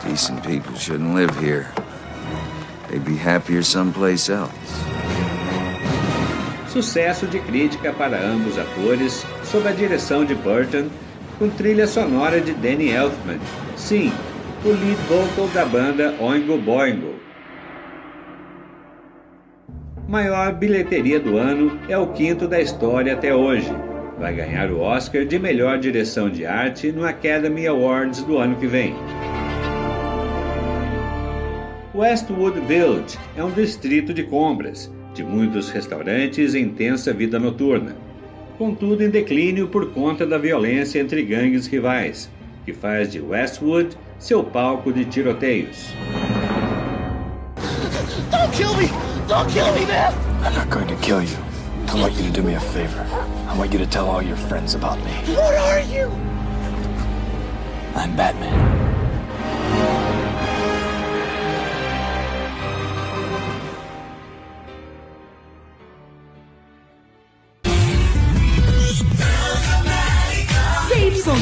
Decent 0.07 0.43
people 0.43 0.75
shouldn't 0.75 1.15
live 1.15 1.35
here. 1.43 1.65
They'd 2.89 3.03
be 3.03 3.17
happier 3.17 3.63
someplace 3.63 4.31
else. 4.31 4.51
Sucesso 6.69 7.25
de 7.25 7.39
crítica 7.39 7.91
para 7.91 8.21
ambos 8.21 8.59
atores, 8.59 9.25
sob 9.45 9.67
a 9.67 9.71
direção 9.71 10.25
de 10.25 10.35
Burton, 10.35 10.89
com 11.39 11.49
trilha 11.49 11.87
sonora 11.87 12.39
de 12.39 12.53
Danny 12.53 12.91
Elfman. 12.91 13.39
Sim, 13.75 14.13
o 14.63 14.69
lead 14.69 15.01
vocal 15.07 15.47
da 15.55 15.65
banda 15.65 16.13
Oingo 16.19 16.57
Boingo. 16.59 17.15
Maior 20.07 20.53
bilheteria 20.53 21.19
do 21.19 21.35
ano 21.35 21.79
é 21.89 21.97
o 21.97 22.07
quinto 22.07 22.47
da 22.47 22.61
história 22.61 23.13
até 23.13 23.33
hoje. 23.33 23.71
Vai 24.19 24.35
ganhar 24.35 24.71
o 24.71 24.79
Oscar 24.79 25.25
de 25.25 25.39
melhor 25.39 25.79
direção 25.79 26.29
de 26.29 26.45
arte 26.45 26.91
no 26.91 27.03
Academy 27.03 27.65
Awards 27.65 28.21
do 28.21 28.37
ano 28.37 28.55
que 28.55 28.67
vem. 28.67 28.93
Westwood 31.95 32.59
Village 32.61 33.17
é 33.35 33.43
um 33.43 33.49
distrito 33.49 34.13
de 34.13 34.21
compras, 34.23 34.91
de 35.15 35.23
muitos 35.23 35.71
restaurantes 35.71 36.53
e 36.53 36.59
intensa 36.59 37.11
vida 37.11 37.39
noturna. 37.39 37.95
Contudo, 38.59 39.03
em 39.03 39.09
declínio 39.09 39.67
por 39.69 39.91
conta 39.91 40.25
da 40.25 40.37
violência 40.37 40.99
entre 40.99 41.23
gangues 41.23 41.65
rivais, 41.65 42.29
que 42.63 42.73
faz 42.73 43.11
de 43.11 43.19
Westwood 43.19 43.97
seu 44.19 44.43
palco 44.43 44.93
de 44.93 45.03
tiroteios. 45.05 45.95
Don't 48.29 48.55
kill 48.55 48.75
me! 48.75 49.14
Don't 49.27 49.49
kill 49.49 49.73
me, 49.73 49.85
man! 49.85 50.13
I'm 50.43 50.53
not 50.53 50.69
going 50.69 50.87
to 50.87 50.95
kill 50.97 51.23
you. 51.23 51.37
I 51.87 51.95
want 51.99 52.13
you 52.13 52.23
to 52.23 52.31
do 52.31 52.43
me 52.43 52.53
a 52.53 52.59
favor. 52.59 53.01
I 53.49 53.57
want 53.57 53.73
you 53.73 53.79
to 53.79 53.87
tell 53.87 54.07
all 54.07 54.21
your 54.21 54.37
friends 54.37 54.75
about 54.75 54.99
me. 54.99 55.11
What 55.33 55.55
are 55.55 55.79
you? 55.79 56.11
I'm 57.95 58.15
Batman. 58.15 58.85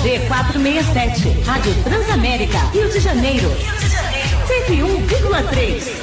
CYD 0.03 0.27
467, 0.27 1.43
Rádio 1.45 1.73
Transamérica, 1.83 2.69
Rio 2.73 2.87
de 2.89 2.99
Janeiro. 2.99 3.49
Rio 3.49 3.79
de 3.79 3.89
Janeiro. 3.89 4.33
101,3. 4.47 6.02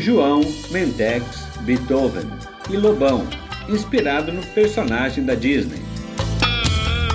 João, 0.00 0.40
Mentex, 0.70 1.24
Beethoven 1.60 2.30
e 2.70 2.76
Lobão, 2.76 3.26
inspirado 3.68 4.32
no 4.32 4.42
personagem 4.48 5.24
da 5.24 5.34
Disney. 5.34 5.82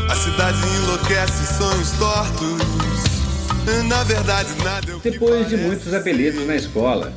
A 0.10 0.16
cidade 0.16 0.58
enlouquece, 0.84 1.58
sonhos 1.58 1.92
tortos. 1.92 2.82
Na 3.88 4.04
verdade, 4.04 4.50
nada 4.64 4.92
é 4.92 5.10
Depois 5.10 5.48
de 5.48 5.56
muitos 5.56 5.94
apelidos 5.94 6.46
na 6.48 6.56
escola, 6.56 7.14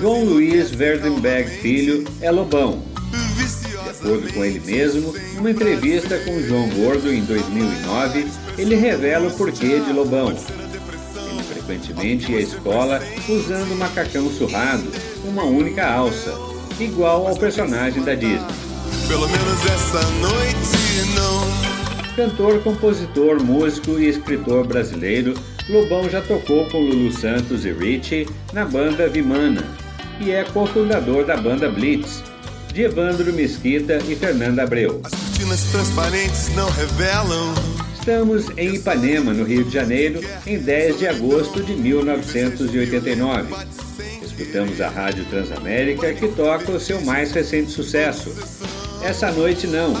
João 0.00 0.24
Luiz 0.24 0.70
Verdenberg 0.70 1.50
Filho 1.60 2.04
é 2.20 2.30
Lobão. 2.30 2.82
De 3.10 3.90
acordo 3.90 4.32
com 4.32 4.44
ele 4.44 4.60
mesmo, 4.60 5.12
numa 5.34 5.50
entrevista 5.50 6.18
com 6.20 6.40
João 6.40 6.68
Gordo 6.68 7.12
em 7.12 7.22
2009, 7.24 8.26
ele 8.56 8.76
revela 8.76 9.28
o 9.28 9.36
porquê 9.36 9.80
de 9.80 9.92
Lobão. 9.92 10.28
Ele 10.30 11.42
frequentemente 11.42 12.30
ia 12.30 12.38
à 12.38 12.42
escola 12.42 13.02
usando 13.28 13.76
macacão 13.76 14.30
surrado, 14.30 14.88
uma 15.28 15.44
única 15.44 15.86
alça, 15.86 16.34
igual 16.80 17.26
ao 17.26 17.36
personagem 17.36 18.02
da 18.02 18.14
Disney. 18.14 18.40
Pelo 19.06 19.28
menos 19.28 19.66
essa 19.66 20.02
noite 20.20 21.14
não. 21.14 21.58
Cantor, 22.16 22.60
compositor, 22.62 23.42
músico 23.42 23.98
e 23.98 24.08
escritor 24.08 24.66
brasileiro, 24.66 25.34
Lobão 25.68 26.08
já 26.08 26.20
tocou 26.20 26.68
com 26.68 26.78
Lulu 26.78 27.12
Santos 27.12 27.64
e 27.64 27.72
Richie 27.72 28.28
na 28.52 28.64
banda 28.64 29.08
Vimana 29.08 29.64
e 30.20 30.32
é 30.32 30.42
cofundador 30.44 31.24
da 31.24 31.36
banda 31.36 31.70
Blitz, 31.70 32.24
de 32.72 32.82
Evandro 32.82 33.32
Mesquita 33.32 33.98
e 34.08 34.16
Fernanda 34.16 34.64
Abreu. 34.64 35.00
As 35.04 35.12
cortinas 35.12 35.62
transparentes 35.70 36.54
não 36.54 36.68
revelam. 36.70 37.54
Estamos 37.94 38.48
em 38.56 38.76
Ipanema, 38.76 39.32
no 39.32 39.44
Rio 39.44 39.64
de 39.64 39.70
Janeiro, 39.70 40.20
em 40.46 40.58
10 40.58 40.98
de 40.98 41.06
agosto 41.06 41.62
de 41.62 41.74
1989. 41.74 43.87
Escutamos 44.38 44.80
a 44.80 44.88
Rádio 44.88 45.24
Transamérica 45.24 46.14
que 46.14 46.28
toca 46.28 46.70
o 46.70 46.78
seu 46.78 47.00
mais 47.00 47.32
recente 47.32 47.72
sucesso, 47.72 48.32
Essa 49.02 49.32
Noite 49.32 49.66
Não, 49.66 50.00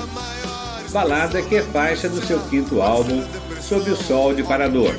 balada 0.92 1.42
que 1.42 1.56
é 1.56 1.62
faixa 1.62 2.08
do 2.08 2.24
seu 2.24 2.38
quinto 2.48 2.80
álbum, 2.80 3.26
Sob 3.60 3.90
o 3.90 3.96
Sol 3.96 4.32
de 4.32 4.44
Parador. 4.44 4.94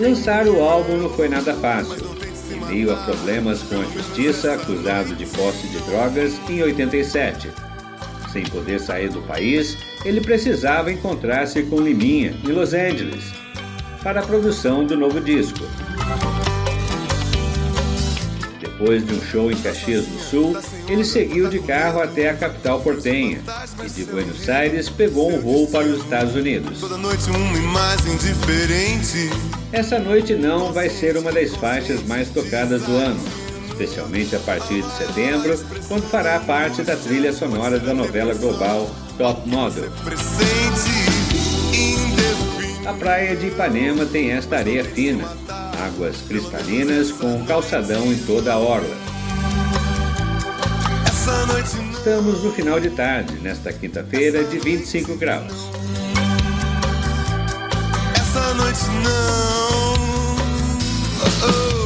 Lançar 0.00 0.48
o 0.48 0.60
álbum 0.60 0.96
não 0.96 1.10
foi 1.10 1.28
nada 1.28 1.54
fácil. 1.54 2.10
Em 2.50 2.58
meio 2.66 2.92
a 2.92 2.96
problemas 2.96 3.62
com 3.62 3.76
a 3.76 3.84
justiça, 3.84 4.54
acusado 4.54 5.14
de 5.14 5.24
posse 5.26 5.68
de 5.68 5.78
drogas 5.82 6.34
em 6.50 6.60
87. 6.60 7.50
Sem 8.32 8.42
poder 8.46 8.80
sair 8.80 9.10
do 9.10 9.22
país, 9.22 9.78
ele 10.04 10.20
precisava 10.20 10.92
encontrar-se 10.92 11.62
com 11.62 11.80
Liminha, 11.80 12.34
em 12.44 12.50
Los 12.50 12.74
Angeles, 12.74 13.32
para 14.02 14.20
a 14.20 14.26
produção 14.26 14.84
do 14.84 14.96
novo 14.96 15.20
disco. 15.20 15.64
Depois 18.82 19.06
de 19.06 19.14
um 19.14 19.22
show 19.22 19.48
em 19.48 19.56
Caxias 19.56 20.04
do 20.06 20.18
Sul, 20.18 20.56
ele 20.88 21.04
seguiu 21.04 21.48
de 21.48 21.60
carro 21.60 22.02
até 22.02 22.30
a 22.30 22.34
capital 22.34 22.80
portenha 22.80 23.40
e 23.80 23.88
de 23.88 24.04
Buenos 24.04 24.48
Aires 24.48 24.88
pegou 24.88 25.32
um 25.32 25.40
voo 25.40 25.68
para 25.68 25.86
os 25.86 26.02
Estados 26.02 26.34
Unidos. 26.34 26.80
Essa 29.70 30.00
noite 30.00 30.34
não 30.34 30.72
vai 30.72 30.90
ser 30.90 31.16
uma 31.16 31.30
das 31.30 31.54
faixas 31.54 32.02
mais 32.08 32.28
tocadas 32.30 32.82
do 32.82 32.96
ano, 32.96 33.20
especialmente 33.68 34.34
a 34.34 34.40
partir 34.40 34.82
de 34.82 34.90
setembro, 34.96 35.56
quando 35.86 36.02
fará 36.10 36.40
parte 36.40 36.82
da 36.82 36.96
trilha 36.96 37.32
sonora 37.32 37.78
da 37.78 37.94
novela 37.94 38.34
global 38.34 38.90
Top 39.16 39.48
Model. 39.48 39.92
A 42.84 42.92
praia 42.94 43.36
de 43.36 43.46
Ipanema 43.46 44.04
tem 44.06 44.32
esta 44.32 44.56
areia 44.56 44.84
fina, 44.84 45.24
águas 45.86 46.16
cristalinas 46.28 47.10
com 47.10 47.44
calçadão 47.44 48.12
em 48.12 48.18
toda 48.18 48.52
a 48.52 48.58
orla. 48.58 48.96
Essa 51.06 51.46
noite 51.46 51.76
não. 51.76 51.90
Estamos 51.90 52.42
no 52.42 52.52
final 52.52 52.78
de 52.80 52.90
tarde, 52.90 53.34
nesta 53.40 53.72
quinta-feira, 53.72 54.44
de 54.44 54.58
25 54.58 55.16
graus. 55.16 55.70
Essa 58.14 58.54
noite 58.54 58.86
não. 59.02 59.92
Oh, 61.20 61.46
oh. 61.46 61.82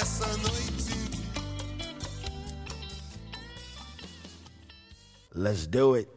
Essa 0.00 0.26
noite 0.36 0.63
Let's 5.36 5.66
do 5.66 5.96
it. 5.96 6.08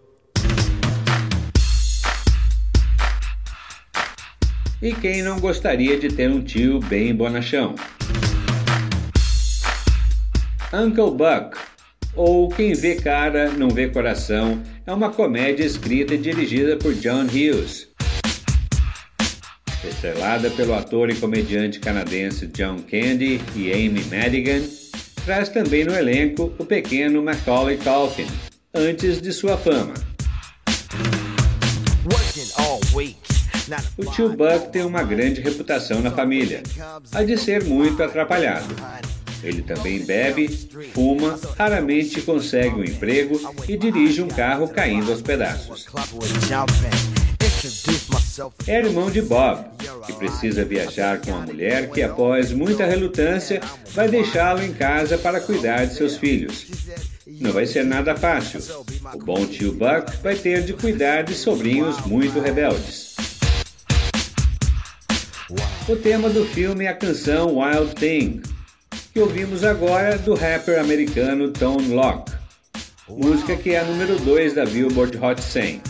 E 4.79 4.93
quem 4.93 5.23
não 5.23 5.39
gostaria 5.39 5.99
de 5.99 6.07
ter 6.09 6.29
um 6.29 6.43
tio 6.43 6.79
bem 6.81 7.15
bonachão? 7.15 7.73
Uncle 10.71 11.09
Buck, 11.15 11.57
ou 12.15 12.49
Quem 12.49 12.75
Vê 12.75 12.93
Cara 12.93 13.49
Não 13.49 13.69
Vê 13.69 13.87
Coração, 13.87 14.61
é 14.85 14.93
uma 14.93 15.09
comédia 15.09 15.65
escrita 15.65 16.13
e 16.13 16.19
dirigida 16.19 16.77
por 16.77 16.93
John 16.93 17.23
Hughes. 17.23 17.87
Estrelada 19.83 20.51
pelo 20.51 20.75
ator 20.75 21.09
e 21.09 21.15
comediante 21.15 21.79
canadense 21.79 22.45
John 22.47 22.83
Candy 22.83 23.41
e 23.55 23.71
Amy 23.71 24.03
Madigan, 24.03 24.61
traz 25.25 25.49
também 25.49 25.83
no 25.83 25.95
elenco 25.95 26.53
o 26.59 26.65
pequeno 26.65 27.23
Macaulay 27.23 27.77
Culkin, 27.77 28.27
antes 28.73 29.21
de 29.21 29.31
sua 29.31 29.57
fama. 29.57 29.93
A 32.55 32.63
O 33.97 34.05
tio 34.11 34.29
Buck 34.29 34.71
tem 34.71 34.83
uma 34.83 35.03
grande 35.03 35.41
reputação 35.41 36.01
na 36.01 36.11
família, 36.11 36.63
a 37.13 37.23
de 37.23 37.37
ser 37.37 37.63
muito 37.63 38.01
atrapalhado. 38.01 38.73
Ele 39.43 39.61
também 39.61 40.03
bebe, 40.03 40.47
fuma, 40.93 41.39
raramente 41.57 42.21
consegue 42.21 42.75
um 42.75 42.83
emprego 42.83 43.39
e 43.67 43.77
dirige 43.77 44.21
um 44.21 44.27
carro 44.27 44.67
caindo 44.67 45.11
aos 45.11 45.21
pedaços. 45.21 45.85
É 48.65 48.77
irmão 48.77 49.11
de 49.11 49.21
Bob, 49.21 49.65
que 50.05 50.13
precisa 50.13 50.63
viajar 50.63 51.19
com 51.21 51.31
uma 51.31 51.41
mulher 51.41 51.89
que, 51.89 52.01
após 52.01 52.51
muita 52.51 52.85
relutância, 52.85 53.61
vai 53.93 54.07
deixá-lo 54.07 54.63
em 54.63 54.73
casa 54.73 55.17
para 55.17 55.39
cuidar 55.39 55.85
de 55.85 55.95
seus 55.95 56.17
filhos. 56.17 56.67
Não 57.29 57.51
vai 57.51 57.65
ser 57.65 57.83
nada 57.83 58.15
fácil. 58.15 58.61
O 59.13 59.17
bom 59.17 59.45
tio 59.45 59.73
Buck 59.73 60.15
vai 60.23 60.33
ter 60.35 60.63
de 60.63 60.71
cuidar 60.71 61.23
de 61.23 61.35
sobrinhos 61.35 61.99
muito 62.05 62.39
rebeldes. 62.39 63.15
O 65.89 65.95
tema 65.97 66.29
do 66.29 66.45
filme 66.45 66.85
é 66.85 66.87
a 66.87 66.93
canção 66.93 67.59
Wild 67.59 67.95
Thing, 67.95 68.41
que 69.13 69.19
ouvimos 69.19 69.65
agora 69.65 70.17
do 70.17 70.35
rapper 70.35 70.79
americano 70.79 71.51
Tone 71.51 71.89
Loc, 71.89 72.29
música 73.09 73.57
que 73.57 73.71
é 73.71 73.79
a 73.79 73.83
número 73.83 74.17
2 74.19 74.53
da 74.53 74.65
Billboard 74.65 75.17
Hot 75.17 75.41
100. 75.41 75.81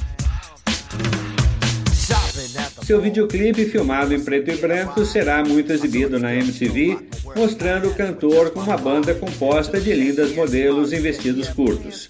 Shopping 1.93 2.58
at 2.58 2.71
the 2.73 2.86
Seu 2.86 3.00
videoclipe, 3.00 3.65
filmado 3.65 4.13
em 4.13 4.23
preto 4.23 4.52
e 4.52 4.58
branco, 4.58 5.06
será 5.06 5.43
muito 5.43 5.71
exibido 5.71 6.19
na 6.19 6.34
MTV, 6.34 6.97
mostrando 7.36 7.90
o 7.90 7.96
cantor 7.96 8.52
com 8.52 8.60
uma 8.60 8.78
banda 8.78 9.13
composta 9.16 9.80
de 9.80 9.94
lindas 9.94 10.34
modelos 10.34 10.94
em 10.94 11.00
vestidos 11.00 11.50
curtos. 11.50 12.10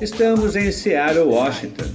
Estamos 0.00 0.54
em 0.56 0.70
Seattle, 0.70 1.28
Washington, 1.28 1.86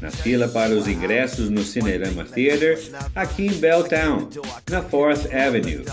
na 0.00 0.10
fila 0.10 0.48
para 0.48 0.72
os 0.72 0.86
ingressos 0.86 1.50
no 1.50 1.64
Cinerama 1.64 2.24
Theater, 2.24 2.80
aqui 3.14 3.46
em 3.46 3.54
Belltown, 3.54 4.28
na 4.70 4.82
4th 4.82 5.34
Avenue. 5.34 5.84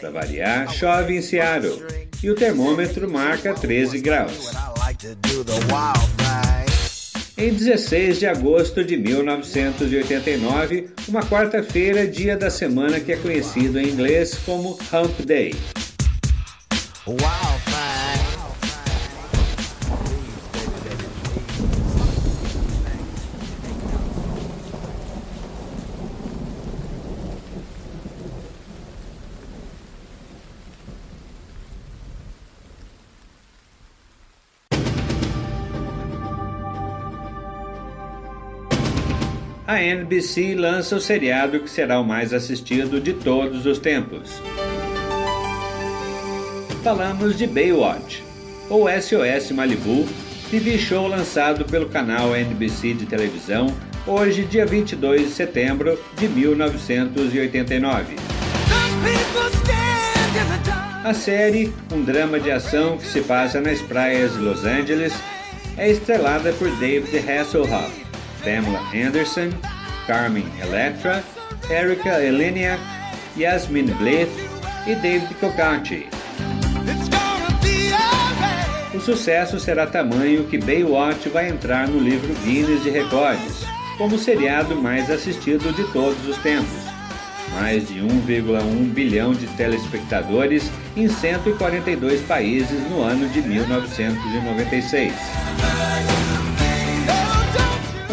Para 0.00 0.10
variar, 0.10 0.72
chove 0.72 1.16
em 1.16 1.22
Seattle 1.22 1.82
e 2.22 2.30
o 2.30 2.34
termômetro 2.34 3.10
marca 3.10 3.54
13 3.54 4.00
graus. 4.00 4.50
Em 7.36 7.52
16 7.52 8.20
de 8.20 8.26
agosto 8.26 8.84
de 8.84 8.96
1989, 8.96 10.90
uma 11.08 11.20
quarta-feira, 11.20 12.06
dia 12.06 12.36
da 12.36 12.48
semana 12.48 13.00
que 13.00 13.10
é 13.10 13.16
conhecido 13.16 13.80
em 13.80 13.88
inglês 13.88 14.38
como 14.46 14.78
Hump 14.92 15.26
Day. 15.26 15.52
A 39.66 39.80
NBC 39.80 40.54
lança 40.54 40.96
o 40.96 41.00
seriado 41.00 41.60
que 41.60 41.70
será 41.70 41.98
o 41.98 42.04
mais 42.04 42.34
assistido 42.34 43.00
de 43.00 43.14
todos 43.14 43.64
os 43.64 43.78
tempos. 43.78 44.42
Falamos 46.82 47.38
de 47.38 47.46
Baywatch, 47.46 48.22
ou 48.68 48.86
SOS 48.90 49.52
Malibu, 49.52 50.06
TV 50.50 50.76
show 50.78 51.08
lançado 51.08 51.64
pelo 51.64 51.88
canal 51.88 52.36
NBC 52.36 52.92
de 52.92 53.06
televisão 53.06 53.74
hoje, 54.06 54.44
dia 54.44 54.66
22 54.66 55.28
de 55.28 55.30
setembro 55.30 55.98
de 56.18 56.28
1989. 56.28 58.16
A 61.02 61.14
série, 61.14 61.72
um 61.90 62.02
drama 62.02 62.38
de 62.38 62.50
ação 62.50 62.98
que 62.98 63.06
se 63.06 63.22
passa 63.22 63.62
nas 63.62 63.80
praias 63.80 64.34
de 64.34 64.40
Los 64.40 64.64
Angeles, 64.64 65.14
é 65.76 65.90
estrelada 65.90 66.52
por 66.52 66.70
David 66.76 67.18
Hasselhoff, 67.18 68.03
Pamela 68.44 68.80
Anderson, 68.94 69.50
Carmen 70.06 70.46
Electra, 70.62 71.24
Erika 71.70 72.22
Eleniak, 72.22 72.80
Yasmin 73.36 73.86
Blith 73.94 74.30
e 74.86 74.94
David 74.94 75.34
Kokachi. 75.40 76.06
O 78.94 79.00
sucesso 79.00 79.58
será 79.58 79.86
tamanho 79.86 80.44
que 80.44 80.58
Baywatch 80.58 81.30
vai 81.30 81.48
entrar 81.48 81.88
no 81.88 81.98
livro 81.98 82.34
Guinness 82.44 82.82
de 82.82 82.90
Recordes 82.90 83.64
como 83.98 84.16
o 84.16 84.18
seriado 84.18 84.76
mais 84.76 85.10
assistido 85.10 85.74
de 85.74 85.84
todos 85.92 86.28
os 86.28 86.36
tempos. 86.38 86.84
Mais 87.54 87.88
de 87.88 88.00
1,1 88.00 88.92
bilhão 88.92 89.32
de 89.32 89.46
telespectadores 89.56 90.70
em 90.96 91.08
142 91.08 92.20
países 92.22 92.80
no 92.90 93.02
ano 93.02 93.28
de 93.28 93.40
1996 93.42 95.12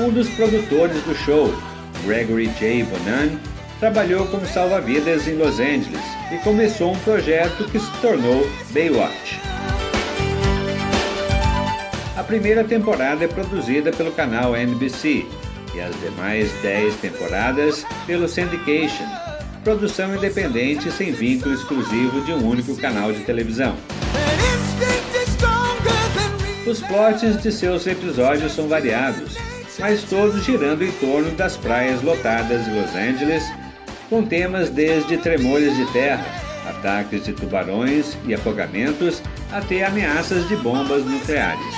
um 0.01 0.09
dos 0.09 0.27
produtores 0.29 1.01
do 1.03 1.13
show, 1.13 1.53
Gregory 2.03 2.47
J. 2.59 2.83
Bonan, 2.85 3.37
trabalhou 3.79 4.25
como 4.27 4.45
salva-vidas 4.47 5.27
em 5.27 5.35
Los 5.35 5.59
Angeles 5.59 6.01
e 6.31 6.37
começou 6.37 6.93
um 6.93 6.99
projeto 6.99 7.65
que 7.65 7.79
se 7.79 7.91
tornou 8.01 8.47
Baywatch. 8.71 9.39
A 12.17 12.23
primeira 12.23 12.63
temporada 12.63 13.25
é 13.25 13.27
produzida 13.27 13.91
pelo 13.91 14.11
canal 14.11 14.55
NBC 14.55 15.25
e 15.75 15.79
as 15.79 15.97
demais 15.99 16.51
10 16.63 16.95
temporadas 16.95 17.85
pelo 18.07 18.27
Syndication, 18.27 19.05
produção 19.63 20.15
independente 20.15 20.91
sem 20.91 21.11
vínculo 21.11 21.53
exclusivo 21.53 22.21
de 22.21 22.31
um 22.31 22.47
único 22.47 22.75
canal 22.77 23.13
de 23.13 23.19
televisão. 23.23 23.75
Os 26.65 26.79
plots 26.81 27.41
de 27.41 27.51
seus 27.51 27.85
episódios 27.85 28.53
são 28.53 28.67
variados, 28.67 29.35
mas 29.82 30.04
todos 30.04 30.46
girando 30.46 30.84
em 30.84 30.91
torno 30.94 31.32
das 31.32 31.58
praias 31.58 32.02
lotadas 32.04 32.63
de 32.63 32.72
Los 32.72 32.96
Angeles, 32.96 33.44
com 34.10 34.24
temas 34.24 34.70
desde 34.70 35.17
tremores 35.17 35.76
de 35.76 35.91
terra, 35.91 36.24
ataques 36.70 37.26
de 37.26 37.34
tubarões 37.34 38.15
e 38.26 38.34
afogamentos, 38.34 39.22
até 39.52 39.84
ameaças 39.84 40.48
de 40.48 40.56
bombas 40.58 41.04
nucleares. 41.04 41.76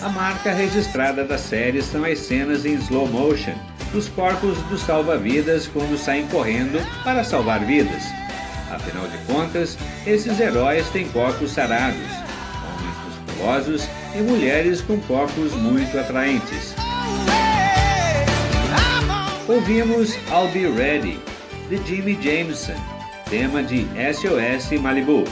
A 0.00 0.08
marca 0.10 0.52
registrada 0.52 1.24
da 1.24 1.36
série 1.36 1.82
são 1.82 2.04
as 2.04 2.20
cenas 2.20 2.64
em 2.64 2.74
slow 2.74 3.08
motion 3.08 3.54
dos 3.92 4.08
corpos 4.08 4.56
dos 4.64 4.80
salva-vidas 4.82 5.66
quando 5.66 5.98
saem 5.98 6.26
correndo 6.28 6.78
para 7.02 7.24
salvar 7.24 7.64
vidas. 7.64 8.04
Afinal 8.70 9.08
de 9.08 9.18
contas, 9.26 9.76
esses 10.06 10.38
heróis 10.38 10.88
têm 10.90 11.08
corpos 11.08 11.50
sarados, 11.52 12.25
e 14.14 14.22
mulheres 14.22 14.80
com 14.80 15.00
corpos 15.00 15.52
muito 15.52 15.98
atraentes. 15.98 16.74
Ouvimos 19.48 20.14
I'll 20.30 20.48
Be 20.52 20.66
Ready, 20.66 21.20
de 21.68 21.76
Jimmy 21.86 22.18
Jameson, 22.20 22.74
tema 23.30 23.62
de 23.62 23.86
SOS 24.12 24.72
Malibu. 24.80 25.24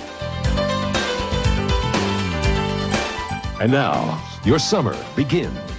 And 3.61 3.73
now, 3.73 4.21
your 4.45 4.59
summer 4.59 4.97
begins. 5.17 5.74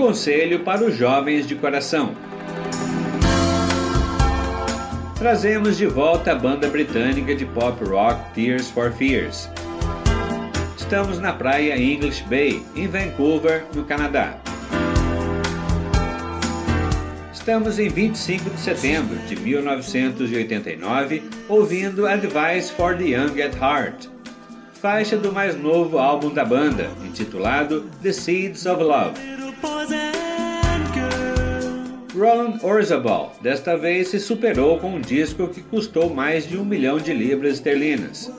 Conselho 0.00 0.60
para 0.60 0.82
os 0.82 0.96
jovens 0.96 1.46
de 1.46 1.54
coração. 1.54 2.14
Trazemos 5.18 5.76
de 5.76 5.84
volta 5.86 6.32
a 6.32 6.34
banda 6.34 6.70
britânica 6.70 7.34
de 7.34 7.44
pop 7.44 7.84
rock 7.84 8.18
Tears 8.32 8.70
for 8.70 8.90
Fears. 8.92 9.50
Estamos 10.74 11.18
na 11.18 11.34
praia 11.34 11.76
English 11.76 12.24
Bay, 12.30 12.62
em 12.74 12.88
Vancouver, 12.88 13.66
no 13.74 13.84
Canadá. 13.84 14.38
Estamos 17.30 17.78
em 17.78 17.90
25 17.90 18.48
de 18.48 18.58
setembro 18.58 19.18
de 19.28 19.36
1989, 19.36 21.22
ouvindo 21.46 22.06
Advice 22.06 22.72
for 22.72 22.96
the 22.96 23.04
Young 23.04 23.38
at 23.42 23.54
Heart, 23.54 24.08
faixa 24.72 25.18
do 25.18 25.30
mais 25.30 25.54
novo 25.60 25.98
álbum 25.98 26.32
da 26.32 26.44
banda, 26.44 26.90
intitulado 27.04 27.84
The 28.02 28.12
Seeds 28.12 28.64
of 28.64 28.82
Love. 28.82 29.49
Roland 32.14 32.58
Orzabal 32.62 33.34
desta 33.40 33.76
vez 33.76 34.08
se 34.08 34.20
superou 34.20 34.78
com 34.78 34.94
um 34.94 35.00
disco 35.00 35.48
que 35.48 35.62
custou 35.62 36.10
mais 36.10 36.46
de 36.46 36.58
um 36.58 36.64
milhão 36.64 36.98
de 36.98 37.12
libras 37.12 37.54
esterlinas. 37.54 38.30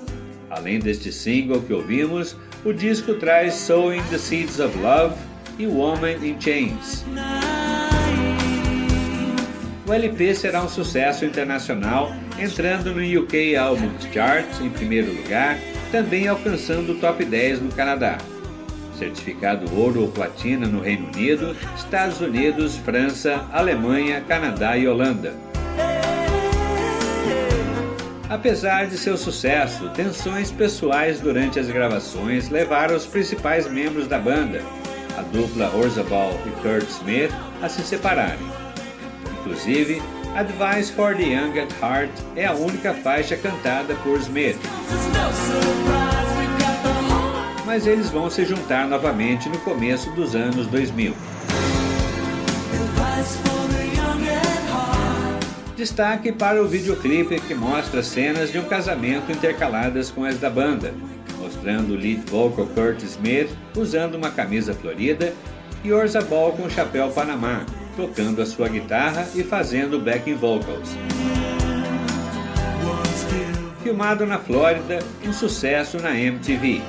Além 0.50 0.80
deste 0.80 1.12
single 1.12 1.62
que 1.62 1.74
ouvimos, 1.74 2.36
o 2.64 2.74
disco 2.74 3.16
traz 3.16 3.54
Sowing 3.54 4.04
the 4.10 4.18
Seeds 4.18 4.60
of 4.60 4.78
Love 4.78 5.16
e 5.58 5.66
Woman 5.66 6.18
in 6.24 6.40
Chains. 6.40 7.06
O 9.88 9.94
LP 9.94 10.36
será 10.36 10.64
um 10.64 10.70
sucesso 10.70 11.26
internacional, 11.26 12.12
entrando 12.40 12.94
no 12.94 13.24
UK 13.24 13.56
Albums 13.56 14.08
Chart 14.14 14.46
em 14.62 14.70
primeiro 14.70 15.12
lugar, 15.14 15.58
também 15.92 16.28
alcançando 16.28 16.94
o 16.94 16.96
top 17.00 17.26
10 17.26 17.62
no 17.62 17.72
Canadá 17.72 18.18
certificado 19.02 19.76
ouro 19.76 20.02
ou 20.02 20.08
platina 20.08 20.68
no 20.68 20.80
Reino 20.80 21.08
Unido, 21.08 21.56
Estados 21.76 22.22
Unidos, 22.22 22.78
França, 22.78 23.48
Alemanha, 23.52 24.22
Canadá 24.22 24.78
e 24.78 24.88
Holanda. 24.88 25.34
Apesar 28.30 28.86
de 28.86 28.98
seu 28.98 29.18
sucesso, 29.18 29.90
tensões 29.90 30.52
pessoais 30.52 31.20
durante 31.20 31.60
as 31.60 31.68
gravações 31.68 32.50
levaram 32.50 32.96
os 32.96 33.06
principais 33.06 33.68
membros 33.68 34.08
da 34.08 34.20
banda, 34.20 34.62
a 35.18 35.22
dupla 35.24 35.74
Orzabal 35.76 36.40
e 36.46 36.62
Kurt 36.62 36.88
Smith, 36.88 37.32
a 37.62 37.68
se 37.68 37.82
separarem. 37.82 38.48
Inclusive, 39.40 40.00
Advice 40.36 40.92
for 40.94 41.16
the 41.16 41.24
Young 41.24 41.60
at 41.60 41.74
Heart 41.82 42.12
é 42.36 42.46
a 42.46 42.54
única 42.54 42.94
faixa 42.94 43.36
cantada 43.36 43.96
por 43.96 44.18
Smith 44.20 44.58
mas 47.72 47.88
eles 47.88 48.10
vão 48.10 48.30
se 48.30 48.44
juntar 48.44 48.86
novamente 48.86 49.48
no 49.48 49.58
começo 49.60 50.12
dos 50.12 50.36
anos 50.36 50.68
2000. 50.68 51.14
Destaque 55.78 56.34
para 56.34 56.62
o 56.62 56.68
videoclipe 56.68 57.40
que 57.40 57.56
mostra 57.56 58.04
cenas 58.04 58.52
de 58.52 58.60
um 58.60 58.66
casamento 58.66 59.32
intercaladas 59.32 60.12
com 60.12 60.26
as 60.26 60.38
da 60.38 60.50
banda, 60.50 60.94
mostrando 61.40 61.94
o 61.94 61.96
lead 61.96 62.22
vocal 62.30 62.68
Kurt 62.68 63.04
Smith 63.04 63.50
usando 63.74 64.16
uma 64.16 64.32
camisa 64.32 64.74
florida 64.74 65.34
e 65.82 65.94
Orza 65.94 66.20
Ball 66.20 66.52
com 66.52 66.70
chapéu 66.70 67.10
Panamá, 67.12 67.66
tocando 67.96 68.42
a 68.42 68.46
sua 68.46 68.68
guitarra 68.68 69.30
e 69.34 69.46
fazendo 69.46 69.98
backing 69.98 70.36
vocals. 70.36 70.90
Filmado 73.82 74.26
na 74.26 74.38
Flórida, 74.38 75.00
um 75.26 75.32
sucesso 75.32 75.98
na 76.00 76.20
MTV. 76.20 76.82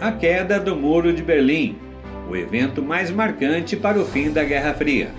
A 0.00 0.12
queda 0.12 0.58
do 0.58 0.74
Muro 0.74 1.12
de 1.12 1.22
Berlim, 1.22 1.76
o 2.28 2.34
evento 2.34 2.82
mais 2.82 3.10
marcante 3.10 3.76
para 3.76 4.00
o 4.00 4.04
fim 4.04 4.32
da 4.32 4.42
Guerra 4.42 4.72
Fria. 4.72 5.10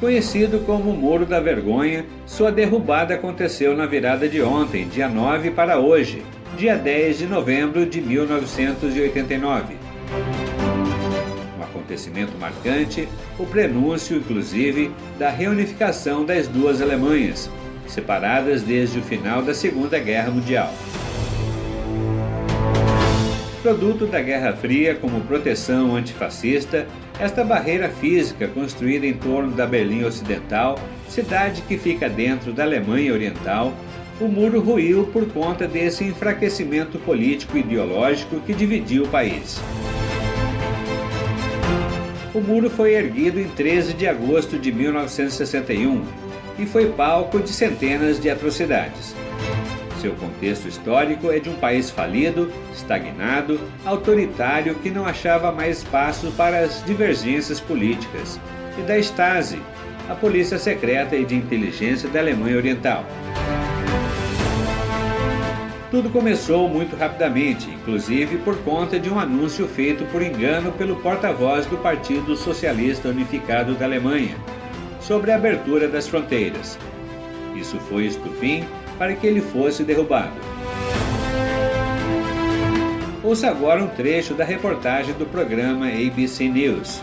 Conhecido 0.00 0.60
como 0.60 0.94
Muro 0.94 1.26
da 1.26 1.40
Vergonha, 1.40 2.06
sua 2.24 2.50
derrubada 2.50 3.14
aconteceu 3.14 3.76
na 3.76 3.84
virada 3.84 4.26
de 4.26 4.40
ontem, 4.40 4.88
dia 4.88 5.06
9 5.06 5.50
para 5.50 5.78
hoje, 5.78 6.22
dia 6.56 6.74
10 6.74 7.18
de 7.18 7.26
novembro 7.26 7.84
de 7.84 8.00
1989. 8.00 9.76
Um 11.58 11.62
acontecimento 11.62 12.32
marcante, 12.38 13.06
o 13.38 13.44
prenúncio, 13.44 14.16
inclusive, 14.16 14.90
da 15.18 15.28
reunificação 15.28 16.24
das 16.24 16.48
duas 16.48 16.80
Alemanhas, 16.80 17.50
separadas 17.86 18.62
desde 18.62 19.00
o 19.00 19.02
final 19.02 19.42
da 19.42 19.52
Segunda 19.52 19.98
Guerra 19.98 20.30
Mundial. 20.30 20.72
Produto 23.62 24.06
da 24.06 24.22
Guerra 24.22 24.54
Fria 24.54 24.94
como 24.94 25.20
proteção 25.20 25.94
antifascista, 25.94 26.86
esta 27.18 27.44
barreira 27.44 27.90
física 27.90 28.48
construída 28.48 29.06
em 29.06 29.12
torno 29.12 29.52
da 29.52 29.66
Berlim 29.66 30.02
Ocidental, 30.04 30.78
cidade 31.10 31.60
que 31.68 31.76
fica 31.76 32.08
dentro 32.08 32.54
da 32.54 32.62
Alemanha 32.62 33.12
Oriental, 33.12 33.74
o 34.18 34.24
muro 34.28 34.60
ruiu 34.60 35.04
por 35.12 35.26
conta 35.30 35.68
desse 35.68 36.04
enfraquecimento 36.04 36.98
político 37.00 37.58
e 37.58 37.60
ideológico 37.60 38.40
que 38.40 38.54
dividia 38.54 39.02
o 39.02 39.08
país. 39.08 39.60
O 42.32 42.40
muro 42.40 42.70
foi 42.70 42.94
erguido 42.94 43.38
em 43.38 43.48
13 43.48 43.92
de 43.92 44.06
agosto 44.06 44.58
de 44.58 44.72
1961 44.72 46.02
e 46.58 46.64
foi 46.64 46.86
palco 46.92 47.38
de 47.40 47.50
centenas 47.50 48.18
de 48.18 48.30
atrocidades. 48.30 49.14
Seu 50.00 50.14
contexto 50.14 50.66
histórico 50.66 51.30
é 51.30 51.38
de 51.38 51.50
um 51.50 51.56
país 51.56 51.90
falido, 51.90 52.50
estagnado, 52.72 53.60
autoritário 53.84 54.74
que 54.76 54.90
não 54.90 55.04
achava 55.04 55.52
mais 55.52 55.78
espaço 55.78 56.32
para 56.38 56.60
as 56.60 56.82
divergências 56.86 57.60
políticas, 57.60 58.40
e 58.78 58.82
da 58.82 58.98
Stasi, 58.98 59.60
a 60.08 60.14
polícia 60.14 60.58
secreta 60.58 61.14
e 61.14 61.26
de 61.26 61.34
inteligência 61.34 62.08
da 62.08 62.18
Alemanha 62.18 62.56
Oriental. 62.56 63.04
Tudo 65.90 66.08
começou 66.08 66.66
muito 66.66 66.96
rapidamente, 66.96 67.68
inclusive 67.68 68.38
por 68.38 68.56
conta 68.62 68.98
de 68.98 69.10
um 69.10 69.18
anúncio 69.18 69.68
feito 69.68 70.06
por 70.06 70.22
engano 70.22 70.72
pelo 70.72 70.96
porta-voz 70.96 71.66
do 71.66 71.76
Partido 71.76 72.34
Socialista 72.36 73.10
Unificado 73.10 73.74
da 73.74 73.84
Alemanha 73.84 74.36
sobre 74.98 75.30
a 75.30 75.36
abertura 75.36 75.86
das 75.88 76.08
fronteiras. 76.08 76.78
Isso 77.54 77.78
foi 77.80 78.06
estupim 78.06 78.64
para 79.00 79.14
que 79.14 79.26
ele 79.26 79.40
fosse 79.40 79.82
derrubado. 79.82 80.34
Ouça 83.24 83.48
agora 83.48 83.82
um 83.82 83.88
trecho 83.88 84.34
da 84.34 84.44
reportagem 84.44 85.14
do 85.14 85.24
programa 85.24 85.86
ABC 85.86 86.50
News. 86.50 87.00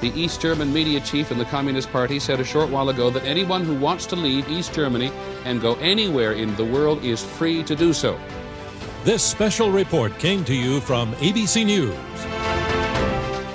The 0.00 0.10
East 0.16 0.40
German 0.40 0.72
media 0.72 1.04
chief 1.04 1.30
in 1.30 1.36
the 1.36 1.44
Communist 1.44 1.92
Party 1.92 2.18
said 2.18 2.40
a 2.40 2.44
short 2.44 2.70
while 2.70 2.88
ago 2.88 3.10
that 3.10 3.26
anyone 3.26 3.62
who 3.62 3.74
wants 3.78 4.06
to 4.06 4.16
leave 4.16 4.48
East 4.50 4.74
Germany 4.74 5.12
and 5.44 5.60
go 5.60 5.76
anywhere 5.82 6.32
in 6.32 6.56
the 6.56 6.64
world 6.64 7.04
is 7.04 7.22
free 7.22 7.62
to 7.64 7.76
do 7.76 7.92
so. 7.92 8.16
This 9.04 9.22
special 9.22 9.70
report 9.70 10.18
came 10.18 10.44
to 10.44 10.54
you 10.54 10.80
from 10.80 11.12
ABC 11.20 11.62
News. 11.66 11.94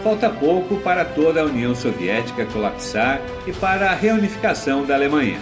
Falta 0.03 0.29
pouco 0.29 0.77
para 0.77 1.03
toda 1.03 1.41
a 1.41 1.45
União 1.45 1.73
Soviética 1.73 2.45
colapsar 2.45 3.19
e 3.47 3.51
para 3.51 3.89
a 3.89 3.95
reunificação 3.95 4.85
da 4.85 4.93
Alemanha. 4.93 5.39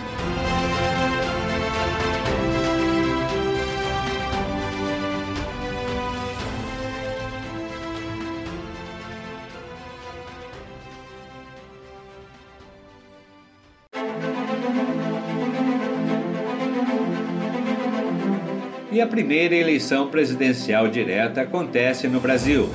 A 19.05 19.07
primeira 19.07 19.53
eleição 19.53 20.07
presidencial 20.07 20.87
direta 20.87 21.41
acontece 21.41 22.07
no 22.07 22.19
Brasil. 22.19 22.67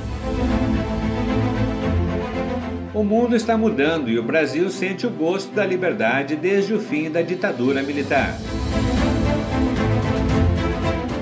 O 2.94 3.02
mundo 3.02 3.34
está 3.34 3.58
mudando 3.58 4.08
e 4.08 4.16
o 4.16 4.22
Brasil 4.22 4.70
sente 4.70 5.04
o 5.08 5.10
gosto 5.10 5.52
da 5.52 5.66
liberdade 5.66 6.36
desde 6.36 6.72
o 6.72 6.78
fim 6.78 7.10
da 7.10 7.20
ditadura 7.20 7.82
militar. 7.82 8.38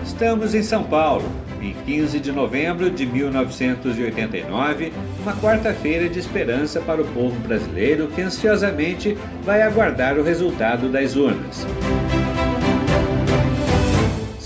Estamos 0.04 0.54
em 0.54 0.62
São 0.62 0.84
Paulo, 0.84 1.24
em 1.62 1.72
15 1.86 2.20
de 2.20 2.30
novembro 2.30 2.90
de 2.90 3.06
1989, 3.06 4.92
uma 5.22 5.34
quarta-feira 5.36 6.06
de 6.06 6.18
esperança 6.18 6.80
para 6.82 7.00
o 7.00 7.06
povo 7.06 7.38
brasileiro 7.40 8.08
que 8.08 8.20
ansiosamente 8.20 9.16
vai 9.42 9.62
aguardar 9.62 10.18
o 10.18 10.22
resultado 10.22 10.90
das 10.90 11.16
urnas. 11.16 11.66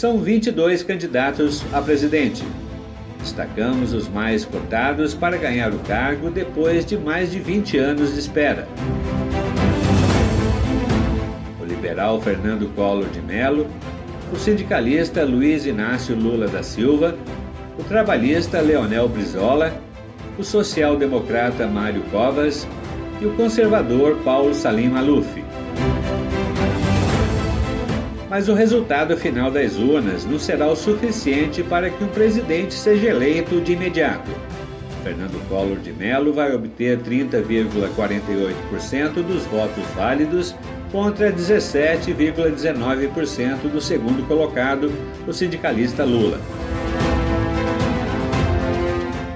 São 0.02 0.18
22 0.18 0.82
candidatos 0.82 1.62
a 1.72 1.80
presidente. 1.80 2.42
Destacamos 3.20 3.92
os 3.92 4.08
mais 4.08 4.44
cotados 4.44 5.14
para 5.14 5.36
ganhar 5.36 5.72
o 5.72 5.78
cargo 5.78 6.28
depois 6.28 6.84
de 6.84 6.98
mais 6.98 7.30
de 7.30 7.38
20 7.38 7.78
anos 7.78 8.12
de 8.12 8.18
espera. 8.18 8.66
O 11.60 11.64
liberal 11.64 12.20
Fernando 12.20 12.68
Collor 12.74 13.08
de 13.10 13.22
Mello, 13.22 13.68
o 14.32 14.36
sindicalista 14.36 15.22
Luiz 15.22 15.66
Inácio 15.66 16.16
Lula 16.16 16.48
da 16.48 16.64
Silva, 16.64 17.16
o 17.78 17.84
trabalhista 17.84 18.60
Leonel 18.60 19.08
Brizola, 19.08 19.72
o 20.36 20.42
social-democrata 20.42 21.68
Mário 21.68 22.02
Covas 22.10 22.66
e 23.20 23.26
o 23.26 23.36
conservador 23.36 24.16
Paulo 24.24 24.52
Salim 24.52 24.88
Maluf 24.88 25.41
mas 28.32 28.48
o 28.48 28.54
resultado 28.54 29.14
final 29.14 29.50
das 29.50 29.76
urnas 29.76 30.24
não 30.24 30.38
será 30.38 30.66
o 30.66 30.74
suficiente 30.74 31.62
para 31.62 31.90
que 31.90 32.02
um 32.02 32.08
presidente 32.08 32.72
seja 32.72 33.10
eleito 33.10 33.60
de 33.60 33.74
imediato. 33.74 34.30
Fernando 35.04 35.38
Collor 35.50 35.76
de 35.76 35.92
Mello 35.92 36.32
vai 36.32 36.54
obter 36.54 36.98
30,48% 37.00 39.22
dos 39.22 39.44
votos 39.44 39.84
válidos 39.94 40.54
contra 40.90 41.30
17,19% 41.30 43.70
do 43.70 43.82
segundo 43.82 44.26
colocado, 44.26 44.90
o 45.28 45.32
sindicalista 45.34 46.02
Lula. 46.02 46.40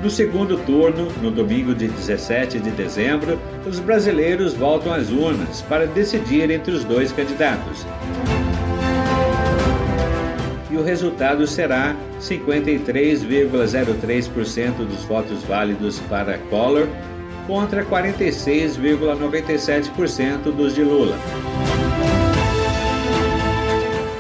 No 0.03 0.09
segundo 0.09 0.57
turno, 0.65 1.09
no 1.21 1.31
domingo 1.31 1.75
de 1.75 1.87
17 1.87 2.61
de 2.61 2.71
dezembro, 2.71 3.39
os 3.67 3.79
brasileiros 3.79 4.55
voltam 4.55 4.95
às 4.95 5.11
urnas 5.11 5.61
para 5.61 5.87
decidir 5.87 6.51
entre 6.51 6.73
os 6.73 6.83
dois 6.83 7.13
candidatos 7.13 7.85
e 10.77 10.79
o 10.79 10.83
resultado 10.83 11.47
será 11.47 11.97
53,03% 12.21 14.87
dos 14.87 15.05
votos 15.05 15.43
válidos 15.45 15.99
para 16.01 16.37
Collor 16.51 16.87
contra 17.47 17.83
46,97% 17.85 20.53
dos 20.55 20.75
de 20.75 20.83
Lula. 20.83 21.17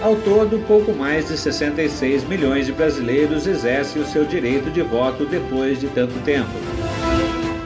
Ao 0.00 0.16
todo, 0.16 0.64
pouco 0.66 0.94
mais 0.94 1.28
de 1.28 1.36
66 1.36 2.24
milhões 2.24 2.64
de 2.66 2.72
brasileiros 2.72 3.46
exercem 3.46 4.00
o 4.00 4.06
seu 4.06 4.24
direito 4.24 4.70
de 4.70 4.80
voto 4.80 5.26
depois 5.26 5.78
de 5.80 5.88
tanto 5.88 6.14
tempo. 6.24 6.48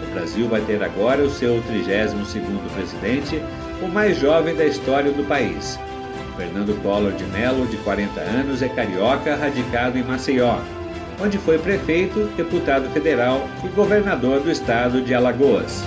O 0.08 0.12
Brasil 0.14 0.48
vai 0.48 0.62
ter 0.62 0.82
agora 0.82 1.22
o 1.22 1.30
seu 1.30 1.62
32º 1.62 2.42
presidente, 2.74 3.40
o 3.82 3.88
mais 3.88 4.18
jovem 4.18 4.56
da 4.56 4.64
história 4.64 5.12
do 5.12 5.22
país 5.28 5.78
Fernando 6.40 6.74
Collor 6.82 7.12
de 7.12 7.24
Mello, 7.24 7.66
de 7.66 7.76
40 7.76 8.18
anos, 8.18 8.62
é 8.62 8.68
carioca, 8.70 9.36
radicado 9.36 9.98
em 9.98 10.02
Maceió, 10.02 10.58
onde 11.22 11.36
foi 11.36 11.58
prefeito, 11.58 12.30
deputado 12.34 12.88
federal 12.94 13.46
e 13.62 13.68
governador 13.68 14.40
do 14.40 14.50
estado 14.50 15.02
de 15.02 15.14
Alagoas. 15.14 15.84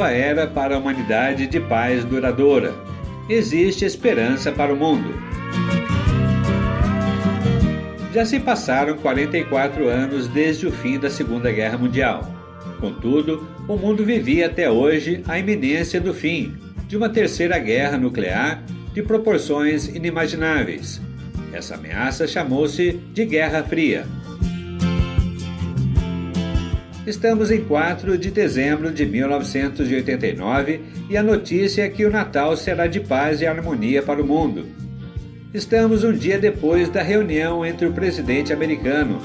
Nova 0.00 0.12
era 0.12 0.46
para 0.46 0.74
a 0.74 0.78
humanidade 0.78 1.46
de 1.46 1.60
paz 1.60 2.06
duradoura. 2.06 2.72
Existe 3.28 3.84
esperança 3.84 4.50
para 4.50 4.72
o 4.72 4.76
mundo. 4.76 5.12
Já 8.14 8.24
se 8.24 8.40
passaram 8.40 8.96
44 8.96 9.88
anos 9.88 10.26
desde 10.26 10.66
o 10.66 10.72
fim 10.72 10.98
da 10.98 11.10
Segunda 11.10 11.52
Guerra 11.52 11.76
Mundial. 11.76 12.26
Contudo, 12.80 13.46
o 13.68 13.76
mundo 13.76 14.02
vivia 14.02 14.46
até 14.46 14.70
hoje 14.70 15.22
a 15.28 15.38
iminência 15.38 16.00
do 16.00 16.14
fim 16.14 16.54
de 16.88 16.96
uma 16.96 17.10
terceira 17.10 17.58
guerra 17.58 17.98
nuclear 17.98 18.64
de 18.94 19.02
proporções 19.02 19.86
inimagináveis. 19.86 20.98
Essa 21.52 21.74
ameaça 21.74 22.26
chamou-se 22.26 22.92
de 23.12 23.26
Guerra 23.26 23.62
Fria. 23.62 24.06
Estamos 27.10 27.50
em 27.50 27.64
4 27.64 28.16
de 28.16 28.30
dezembro 28.30 28.92
de 28.92 29.04
1989 29.04 30.80
e 31.10 31.16
a 31.16 31.22
notícia 31.24 31.82
é 31.82 31.88
que 31.88 32.06
o 32.06 32.10
Natal 32.10 32.56
será 32.56 32.86
de 32.86 33.00
paz 33.00 33.40
e 33.40 33.46
harmonia 33.48 34.00
para 34.00 34.22
o 34.22 34.24
mundo. 34.24 34.64
Estamos 35.52 36.04
um 36.04 36.12
dia 36.12 36.38
depois 36.38 36.88
da 36.88 37.02
reunião 37.02 37.66
entre 37.66 37.88
o 37.88 37.92
presidente 37.92 38.52
americano 38.52 39.20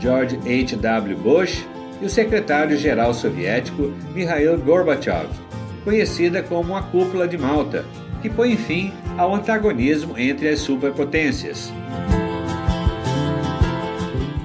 George 0.00 0.36
H.W. 0.36 1.14
Bush 1.18 1.62
e 2.00 2.06
o 2.06 2.08
secretário-geral 2.08 3.12
soviético 3.12 3.92
Mikhail 4.14 4.56
Gorbachev, 4.56 5.28
conhecida 5.84 6.42
como 6.42 6.74
a 6.74 6.84
Cúpula 6.84 7.28
de 7.28 7.36
Malta, 7.36 7.84
que 8.22 8.30
põe 8.30 8.56
fim 8.56 8.94
ao 9.18 9.34
antagonismo 9.34 10.16
entre 10.16 10.48
as 10.48 10.60
superpotências. 10.60 11.70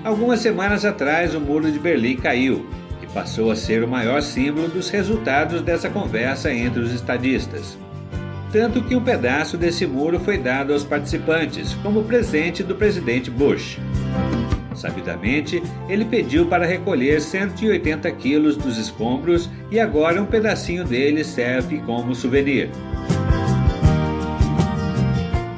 Algumas 0.03 0.41
semanas 0.41 0.83
atrás, 0.83 1.33
o 1.33 1.39
Muro 1.39 1.71
de 1.71 1.79
Berlim 1.79 2.17
caiu 2.17 2.65
passou 3.13 3.51
a 3.51 3.55
ser 3.55 3.83
o 3.83 3.87
maior 3.87 4.21
símbolo 4.21 4.67
dos 4.67 4.89
resultados 4.89 5.61
dessa 5.61 5.89
conversa 5.89 6.51
entre 6.51 6.79
os 6.81 6.93
estadistas. 6.93 7.77
Tanto 8.51 8.83
que 8.83 8.95
um 8.95 9.03
pedaço 9.03 9.57
desse 9.57 9.85
muro 9.85 10.19
foi 10.19 10.37
dado 10.37 10.73
aos 10.73 10.83
participantes 10.83 11.73
como 11.75 12.03
presente 12.03 12.63
do 12.63 12.75
presidente 12.75 13.31
Bush. 13.31 13.79
Sabidamente, 14.75 15.61
ele 15.87 16.03
pediu 16.03 16.47
para 16.47 16.65
recolher 16.65 17.21
180 17.21 18.11
quilos 18.13 18.57
dos 18.57 18.77
escombros 18.77 19.49
e 19.69 19.79
agora 19.79 20.21
um 20.21 20.25
pedacinho 20.25 20.83
dele 20.83 21.23
serve 21.23 21.79
como 21.85 22.15
souvenir. 22.15 22.69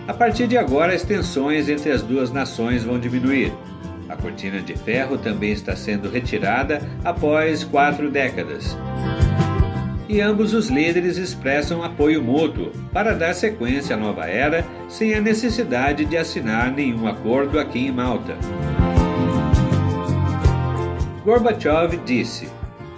A 0.08 0.14
partir 0.14 0.48
de 0.48 0.58
agora, 0.58 0.94
as 0.94 1.04
tensões 1.04 1.70
entre 1.70 1.92
as 1.92 2.02
duas 2.02 2.32
nações 2.32 2.84
vão 2.84 3.00
diminuir. 3.00 3.52
A 4.14 4.16
cortina 4.16 4.62
de 4.62 4.76
ferro 4.76 5.18
também 5.18 5.52
está 5.52 5.76
sendo 5.76 6.08
retirada 6.08 6.88
após 7.04 7.64
quatro 7.64 8.12
décadas. 8.12 8.78
E 10.08 10.22
ambos 10.22 10.54
os 10.54 10.70
líderes 10.70 11.18
expressam 11.18 11.84
apoio 11.84 12.22
mútuo 12.22 12.72
para 12.92 13.16
dar 13.16 13.34
sequência 13.34 13.96
à 13.96 14.00
nova 14.00 14.28
era 14.28 14.64
sem 14.88 15.16
a 15.16 15.20
necessidade 15.20 16.06
de 16.06 16.16
assinar 16.16 16.72
nenhum 16.72 17.08
acordo 17.08 17.60
aqui 17.60 17.88
em 17.88 17.92
Malta. 17.92 18.38
Gorbachev 21.26 21.98
disse: 22.06 22.48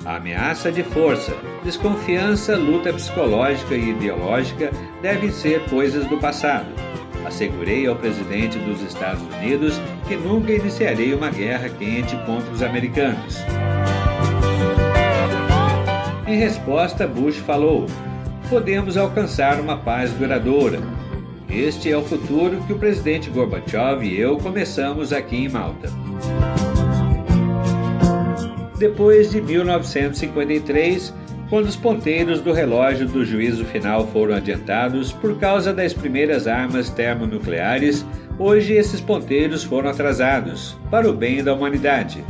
a 0.03 0.17
ameaça 0.17 0.69
de 0.69 0.83
força, 0.83 1.33
desconfiança, 1.63 2.57
luta 2.57 2.91
psicológica 2.91 3.73
e 3.73 3.91
ideológica 3.91 4.69
devem 5.01 5.31
ser 5.31 5.63
coisas 5.69 6.05
do 6.07 6.17
passado 6.17 6.67
Assegurei 7.25 7.87
ao 7.87 7.95
presidente 7.95 8.59
dos 8.59 8.81
Estados 8.81 9.23
Unidos 9.37 9.81
que 10.07 10.15
nunca 10.15 10.51
iniciarei 10.51 11.13
uma 11.13 11.29
guerra 11.29 11.69
quente 11.69 12.15
contra 12.25 12.51
os 12.51 12.61
americanos. 12.61 13.37
Em 16.27 16.37
resposta, 16.37 17.07
Bush 17.07 17.37
falou: 17.37 17.87
podemos 18.49 18.97
alcançar 18.97 19.59
uma 19.59 19.77
paz 19.77 20.11
duradoura. 20.11 20.79
Este 21.49 21.91
é 21.91 21.97
o 21.97 22.03
futuro 22.03 22.61
que 22.67 22.73
o 22.73 22.79
presidente 22.79 23.29
Gorbachev 23.29 24.03
e 24.03 24.19
eu 24.19 24.37
começamos 24.37 25.13
aqui 25.13 25.37
em 25.45 25.49
Malta. 25.49 25.89
Depois 28.77 29.31
de 29.31 29.41
1953, 29.41 31.13
quando 31.49 31.65
os 31.65 31.75
ponteiros 31.75 32.41
do 32.41 32.51
relógio 32.51 33.07
do 33.07 33.23
juízo 33.23 33.63
final 33.65 34.07
foram 34.07 34.35
adiantados 34.35 35.11
por 35.11 35.37
causa 35.39 35.71
das 35.71 35.93
primeiras 35.93 36.47
armas 36.47 36.89
termonucleares, 36.89 38.05
hoje 38.37 38.73
esses 38.73 39.01
ponteiros 39.01 39.63
foram 39.63 39.89
atrasados, 39.89 40.77
para 40.89 41.09
o 41.09 41.13
bem 41.13 41.43
da 41.43 41.53
humanidade. 41.53 42.23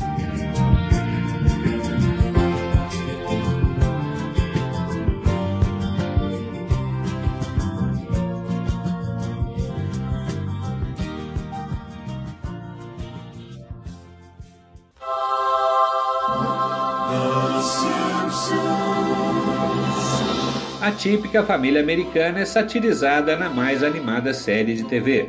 A 20.85 20.91
típica 20.91 21.43
família 21.43 21.81
americana 21.81 22.41
é 22.41 22.45
satirizada 22.45 23.35
na 23.35 23.49
mais 23.49 23.81
animada 23.81 24.31
série 24.35 24.75
de 24.75 24.83
TV. 24.83 25.27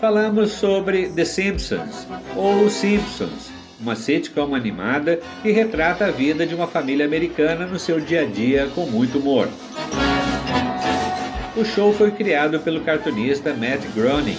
Falamos 0.00 0.52
sobre 0.52 1.10
The 1.10 1.24
Simpsons, 1.24 2.06
ou 2.34 2.64
Os 2.64 2.72
Simpsons, 2.72 3.52
uma 3.80 3.94
sitcom 3.94 4.54
animada 4.54 5.20
que 5.42 5.52
retrata 5.52 6.06
a 6.06 6.10
vida 6.10 6.46
de 6.46 6.54
uma 6.54 6.66
família 6.66 7.06
americana 7.06 7.66
no 7.66 7.78
seu 7.78 8.00
dia 8.00 8.22
a 8.22 8.24
dia 8.24 8.68
com 8.74 8.86
muito 8.86 9.18
humor. 9.18 9.48
O 11.56 11.64
show 11.64 11.92
foi 11.92 12.10
criado 12.10 12.58
pelo 12.60 12.80
cartunista 12.80 13.52
Matt 13.52 13.84
Groening 13.94 14.38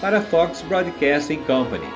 para 0.00 0.20
Fox 0.20 0.62
Broadcasting 0.62 1.38
Company. 1.44 1.86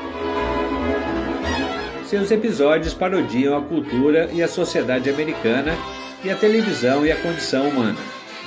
Seus 2.07 2.31
episódios 2.31 2.94
parodiam 2.94 3.57
a 3.57 3.62
cultura 3.62 4.28
e 4.33 4.42
a 4.42 4.48
sociedade 4.48 5.11
americana 5.11 5.74
e 6.22 6.31
a 6.31 6.37
televisão 6.37 7.05
e 7.05 7.11
a 7.11 7.16
condição 7.16 7.68
humana. 7.68 7.98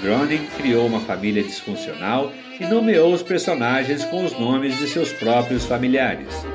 Groening 0.01 0.45
criou 0.57 0.85
uma 0.85 0.99
família 0.99 1.41
disfuncional 1.41 2.31
e 2.59 2.65
nomeou 2.65 3.13
os 3.13 3.23
personagens 3.23 4.03
com 4.05 4.23
os 4.23 4.37
nomes 4.37 4.77
de 4.77 4.87
seus 4.87 5.11
próprios 5.13 5.65
familiares. 5.65 6.45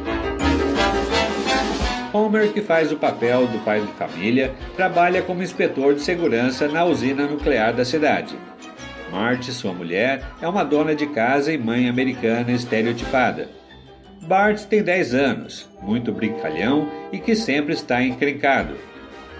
Homer, 2.12 2.52
que 2.52 2.60
faz 2.60 2.90
o 2.90 2.96
papel 2.96 3.46
do 3.46 3.58
pai 3.64 3.80
de 3.80 3.92
família, 3.92 4.52
trabalha 4.76 5.22
como 5.22 5.42
inspetor 5.42 5.94
de 5.94 6.02
segurança 6.02 6.66
na 6.66 6.84
usina 6.84 7.26
nuclear 7.26 7.72
da 7.72 7.84
cidade. 7.84 8.36
Marge, 9.10 9.52
sua 9.52 9.72
mulher, 9.72 10.22
é 10.40 10.48
uma 10.48 10.64
dona 10.64 10.94
de 10.94 11.06
casa 11.06 11.52
e 11.52 11.58
mãe 11.58 11.88
americana 11.88 12.50
estereotipada. 12.52 13.48
Bart 14.22 14.64
tem 14.64 14.82
10 14.82 15.14
anos, 15.14 15.68
muito 15.82 16.12
brincalhão 16.12 16.88
e 17.12 17.18
que 17.18 17.34
sempre 17.34 17.74
está 17.74 18.02
encrencado. 18.02 18.74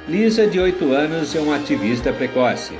Lisa, 0.08 0.46
de 0.46 0.58
8 0.58 0.92
anos, 0.92 1.34
é 1.36 1.40
uma 1.40 1.56
ativista 1.56 2.12
precoce. 2.12 2.74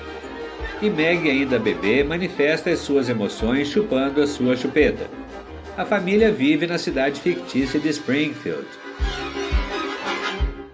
E 0.83 0.89
Meg, 0.89 1.29
ainda 1.29 1.59
bebê, 1.59 2.03
manifesta 2.03 2.71
as 2.71 2.79
suas 2.79 3.09
emoções 3.09 3.69
chupando 3.69 4.23
a 4.23 4.27
sua 4.27 4.57
chupeta. 4.57 5.07
A 5.77 5.85
família 5.85 6.33
vive 6.33 6.67
na 6.67 6.79
cidade 6.79 7.21
fictícia 7.21 7.79
de 7.79 7.89
Springfield. 7.91 8.67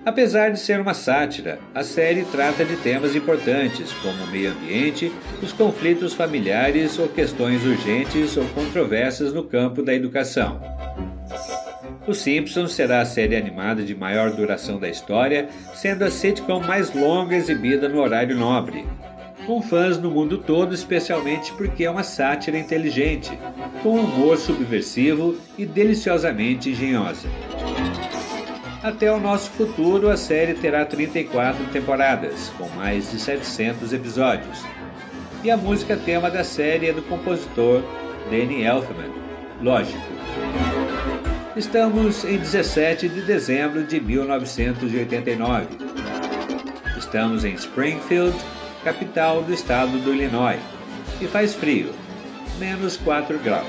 Apesar 0.05 0.51
de 0.51 0.61
ser 0.61 0.81
uma 0.81 0.95
sátira, 0.95 1.59
a 1.74 1.83
série 1.83 2.24
trata 2.26 2.64
de 2.64 2.76
temas 2.76 3.16
importantes, 3.16 3.93
como 3.95 4.22
o 4.22 4.26
meio 4.28 4.53
ambiente, 4.53 5.12
os 5.43 5.53
conflitos 5.53 6.14
familiares 6.14 6.97
ou 7.01 7.09
questões 7.09 7.64
urgentes 7.64 8.37
ou 8.37 8.45
controversas 8.51 9.33
no 9.33 9.43
campo 9.43 9.83
da 9.83 9.93
educação. 9.93 10.61
Os 12.07 12.18
Simpsons 12.18 12.72
será 12.72 13.01
a 13.01 13.05
série 13.05 13.35
animada 13.35 13.83
de 13.83 13.97
maior 13.97 14.31
duração 14.31 14.78
da 14.78 14.89
história, 14.89 15.49
sendo 15.74 16.05
a 16.05 16.11
sitcom 16.12 16.61
mais 16.61 16.95
longa 16.95 17.35
exibida 17.35 17.89
no 17.89 18.01
horário 18.01 18.37
nobre. 18.37 18.87
Com 19.47 19.62
fãs 19.62 19.97
no 19.97 20.11
mundo 20.11 20.38
todo, 20.38 20.74
especialmente 20.74 21.53
porque 21.53 21.84
é 21.84 21.90
uma 21.90 22.03
sátira 22.03 22.59
inteligente, 22.59 23.30
com 23.80 24.01
humor 24.01 24.36
subversivo 24.36 25.36
e 25.57 25.64
deliciosamente 25.64 26.70
engenhosa. 26.70 27.28
Até 28.82 29.11
o 29.11 29.20
nosso 29.20 29.51
futuro, 29.51 30.11
a 30.11 30.16
série 30.16 30.55
terá 30.55 30.84
34 30.84 31.64
temporadas, 31.66 32.53
com 32.59 32.68
mais 32.70 33.11
de 33.11 33.20
700 33.20 33.92
episódios. 33.92 34.64
E 35.44 35.51
a 35.51 35.57
música 35.57 35.97
tema 35.97 36.28
da 36.28 36.42
série 36.42 36.88
é 36.88 36.92
do 36.92 37.03
compositor 37.03 37.82
Danny 38.30 38.64
Elfman, 38.64 39.11
lógico. 39.62 40.03
Estamos 41.57 42.24
em 42.24 42.36
17 42.36 43.09
de 43.09 43.22
dezembro 43.22 43.84
de 43.84 44.01
1989. 44.01 45.66
Estamos 46.99 47.44
em 47.44 47.55
Springfield, 47.55 48.36
capital 48.87 49.43
do 49.43 49.53
estado 49.53 49.99
do 49.99 50.14
Illinois, 50.14 50.61
e 51.20 51.26
faz 51.26 51.57
frio, 51.57 51.93
menos 52.57 52.97
4 52.97 53.37
graus. 53.41 53.66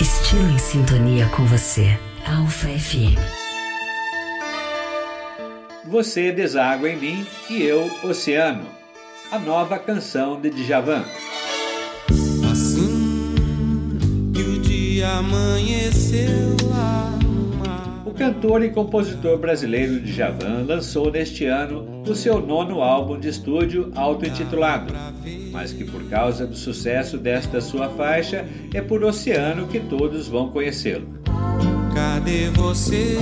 Estilo 0.00 0.48
em 0.48 0.56
sintonia 0.56 1.26
com 1.36 1.44
você, 1.44 1.98
Alfa 2.26 2.68
FM. 2.68 3.20
Você 5.88 6.32
deságua 6.32 6.88
em 6.88 6.96
mim 6.96 7.26
e 7.50 7.62
eu 7.62 7.90
oceano. 8.02 8.64
A 9.30 9.38
nova 9.38 9.78
canção 9.78 10.40
de 10.40 10.48
Djavan. 10.48 11.04
Assim 12.50 13.34
que 14.34 14.40
o 14.40 14.58
dia 14.58 15.06
amanheceu 15.18 16.56
lá. 16.70 17.09
O 18.20 18.22
cantor 18.22 18.62
e 18.62 18.68
compositor 18.68 19.38
brasileiro 19.38 19.98
Djavan 19.98 20.66
lançou 20.68 21.10
neste 21.10 21.46
ano 21.46 22.02
o 22.06 22.14
seu 22.14 22.38
nono 22.38 22.82
álbum 22.82 23.18
de 23.18 23.28
estúdio 23.28 23.90
auto-intitulado, 23.94 24.92
mas 25.50 25.72
que 25.72 25.84
por 25.84 26.04
causa 26.10 26.46
do 26.46 26.54
sucesso 26.54 27.16
desta 27.16 27.62
sua 27.62 27.88
faixa 27.88 28.46
é 28.74 28.82
por 28.82 29.02
Oceano 29.02 29.66
que 29.68 29.80
todos 29.80 30.28
vão 30.28 30.50
conhecê-lo. 30.50 31.08
Cadê 31.94 32.50
você? 32.50 33.16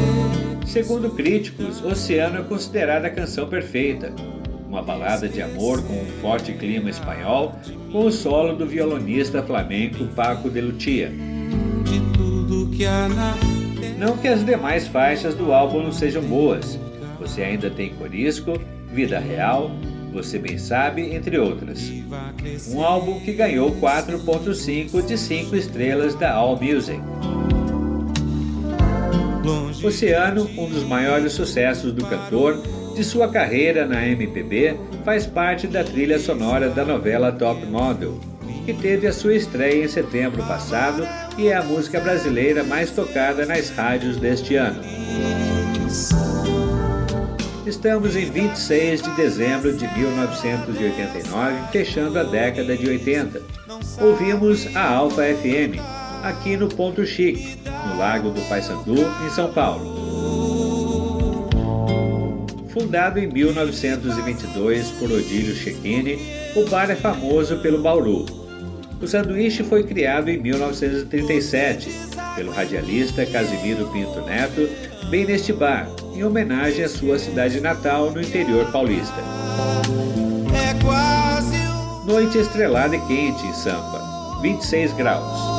Segundo 0.66 1.10
críticos, 1.10 1.80
Oceano 1.84 2.40
é 2.40 2.42
considerada 2.42 3.06
a 3.06 3.10
canção 3.10 3.48
perfeita. 3.48 4.12
Uma 4.68 4.82
balada 4.82 5.28
de 5.28 5.40
amor 5.40 5.80
com 5.80 5.92
um 5.94 6.06
forte 6.20 6.52
clima 6.54 6.90
espanhol, 6.90 7.54
com 7.92 8.06
o 8.06 8.10
solo 8.10 8.52
do 8.52 8.66
violonista 8.66 9.44
flamenco 9.44 10.06
Paco 10.06 10.50
de 10.50 10.60
Lucia. 10.60 11.12
De 11.84 12.00
não 13.98 14.16
que 14.16 14.28
as 14.28 14.44
demais 14.44 14.86
faixas 14.86 15.34
do 15.34 15.52
álbum 15.52 15.82
não 15.82 15.92
sejam 15.92 16.22
boas. 16.22 16.78
Você 17.18 17.42
ainda 17.42 17.68
tem 17.68 17.92
Corisco, 17.94 18.52
Vida 18.92 19.18
Real, 19.18 19.72
Você 20.12 20.38
Bem 20.38 20.56
Sabe, 20.56 21.12
entre 21.14 21.36
outras. 21.36 21.90
Um 22.68 22.82
álbum 22.82 23.18
que 23.20 23.32
ganhou 23.32 23.74
4.5 23.76 25.04
de 25.04 25.18
5 25.18 25.56
estrelas 25.56 26.14
da 26.14 26.32
All 26.32 26.58
Music. 26.62 27.00
Oceano, 29.84 30.48
um 30.56 30.68
dos 30.68 30.84
maiores 30.84 31.32
sucessos 31.32 31.92
do 31.92 32.04
cantor, 32.04 32.60
de 32.94 33.02
sua 33.02 33.28
carreira 33.28 33.86
na 33.86 34.06
MPB, 34.06 34.76
faz 35.04 35.26
parte 35.26 35.66
da 35.66 35.82
trilha 35.82 36.18
sonora 36.18 36.68
da 36.68 36.84
novela 36.84 37.32
Top 37.32 37.64
Model, 37.64 38.18
que 38.68 38.74
teve 38.74 39.06
a 39.06 39.12
sua 39.14 39.34
estreia 39.34 39.82
em 39.82 39.88
setembro 39.88 40.44
passado 40.44 41.08
e 41.38 41.48
é 41.48 41.56
a 41.56 41.62
música 41.62 41.98
brasileira 42.00 42.62
mais 42.62 42.90
tocada 42.90 43.46
nas 43.46 43.70
rádios 43.70 44.18
deste 44.18 44.56
ano. 44.56 44.82
Estamos 47.64 48.14
em 48.14 48.26
26 48.26 49.00
de 49.00 49.10
dezembro 49.12 49.74
de 49.74 49.88
1989, 49.98 51.72
fechando 51.72 52.18
a 52.18 52.24
década 52.24 52.76
de 52.76 52.90
80. 52.90 53.40
Ouvimos 54.02 54.76
a 54.76 54.96
Alfa 54.96 55.22
FM, 55.22 55.80
aqui 56.22 56.54
no 56.54 56.68
Ponto 56.68 57.06
Chique, 57.06 57.56
no 57.86 57.96
Lago 57.96 58.28
do 58.28 58.42
Paissandu, 58.50 59.00
em 59.24 59.30
São 59.30 59.50
Paulo. 59.50 61.48
Fundado 62.68 63.18
em 63.18 63.28
1922 63.28 64.90
por 64.90 65.10
Odílio 65.10 65.56
Cecchini, 65.56 66.18
o 66.54 66.68
bar 66.68 66.90
é 66.90 66.96
famoso 66.96 67.56
pelo 67.60 67.78
Bauru. 67.78 68.47
O 69.00 69.06
sanduíche 69.06 69.62
foi 69.62 69.84
criado 69.84 70.28
em 70.28 70.38
1937 70.38 71.88
pelo 72.34 72.50
radialista 72.50 73.24
Casimiro 73.24 73.86
Pinto 73.92 74.20
Neto, 74.22 74.68
bem 75.08 75.24
neste 75.24 75.52
bar, 75.52 75.88
em 76.14 76.24
homenagem 76.24 76.84
à 76.84 76.88
sua 76.88 77.18
cidade 77.18 77.60
natal 77.60 78.10
no 78.10 78.20
interior 78.20 78.70
paulista. 78.72 79.22
Noite 82.04 82.38
estrelada 82.38 82.96
e 82.96 83.00
quente 83.06 83.46
em 83.46 83.52
Sampa, 83.52 84.40
26 84.42 84.92
graus. 84.94 85.57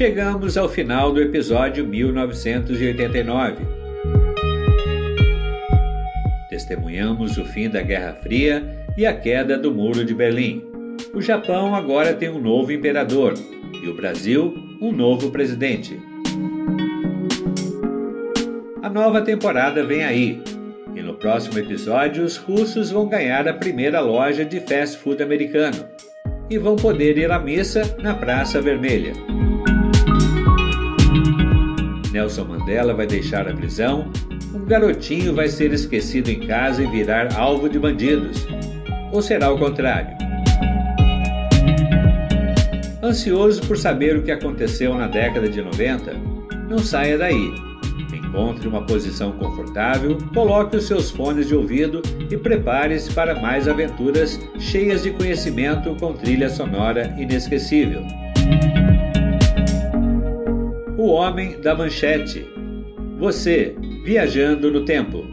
Chegamos 0.00 0.56
ao 0.56 0.66
final 0.66 1.12
do 1.12 1.20
episódio 1.20 1.86
1989. 1.86 3.66
Testemunhamos 6.48 7.36
o 7.36 7.44
fim 7.44 7.68
da 7.68 7.82
Guerra 7.82 8.14
Fria 8.14 8.86
e 8.96 9.04
a 9.04 9.12
queda 9.12 9.58
do 9.58 9.70
Muro 9.70 10.02
de 10.02 10.14
Berlim. 10.14 10.64
O 11.12 11.20
Japão 11.20 11.74
agora 11.74 12.14
tem 12.14 12.30
um 12.30 12.40
novo 12.40 12.72
imperador 12.72 13.34
e 13.84 13.88
o 13.88 13.94
Brasil 13.94 14.54
um 14.80 14.90
novo 14.90 15.30
presidente. 15.30 16.00
A 18.82 18.88
nova 18.88 19.20
temporada 19.20 19.84
vem 19.84 20.02
aí, 20.02 20.42
e 20.96 21.02
no 21.02 21.12
próximo 21.12 21.58
episódio 21.58 22.24
os 22.24 22.38
russos 22.38 22.90
vão 22.90 23.06
ganhar 23.06 23.46
a 23.46 23.52
primeira 23.52 24.00
loja 24.00 24.46
de 24.46 24.60
fast 24.60 24.96
food 24.96 25.22
americano 25.22 25.84
e 26.48 26.56
vão 26.56 26.74
poder 26.74 27.18
ir 27.18 27.30
à 27.30 27.38
missa 27.38 27.82
na 28.02 28.14
Praça 28.14 28.62
Vermelha. 28.62 29.12
Nelson 32.12 32.44
Mandela 32.44 32.92
vai 32.92 33.06
deixar 33.06 33.48
a 33.48 33.54
prisão, 33.54 34.10
um 34.54 34.64
garotinho 34.64 35.34
vai 35.34 35.48
ser 35.48 35.72
esquecido 35.72 36.28
em 36.28 36.40
casa 36.40 36.82
e 36.82 36.86
virar 36.86 37.34
alvo 37.38 37.68
de 37.68 37.78
bandidos. 37.78 38.46
Ou 39.12 39.22
será 39.22 39.50
o 39.52 39.58
contrário? 39.58 40.16
Ansioso 43.02 43.62
por 43.62 43.76
saber 43.76 44.16
o 44.16 44.22
que 44.22 44.30
aconteceu 44.30 44.94
na 44.94 45.06
década 45.06 45.48
de 45.48 45.62
90? 45.62 46.12
Não 46.68 46.78
saia 46.78 47.16
daí. 47.16 47.54
Encontre 48.12 48.68
uma 48.68 48.82
posição 48.82 49.32
confortável, 49.32 50.16
coloque 50.32 50.76
os 50.76 50.86
seus 50.86 51.10
fones 51.10 51.48
de 51.48 51.54
ouvido 51.54 52.02
e 52.30 52.36
prepare-se 52.36 53.12
para 53.12 53.40
mais 53.40 53.66
aventuras 53.66 54.38
cheias 54.58 55.02
de 55.02 55.10
conhecimento 55.10 55.96
com 55.96 56.12
trilha 56.12 56.48
sonora 56.48 57.12
inesquecível. 57.18 58.04
O 61.00 61.12
Homem 61.12 61.58
da 61.62 61.74
Manchete. 61.74 62.46
Você, 63.18 63.74
viajando 64.04 64.70
no 64.70 64.84
tempo. 64.84 65.24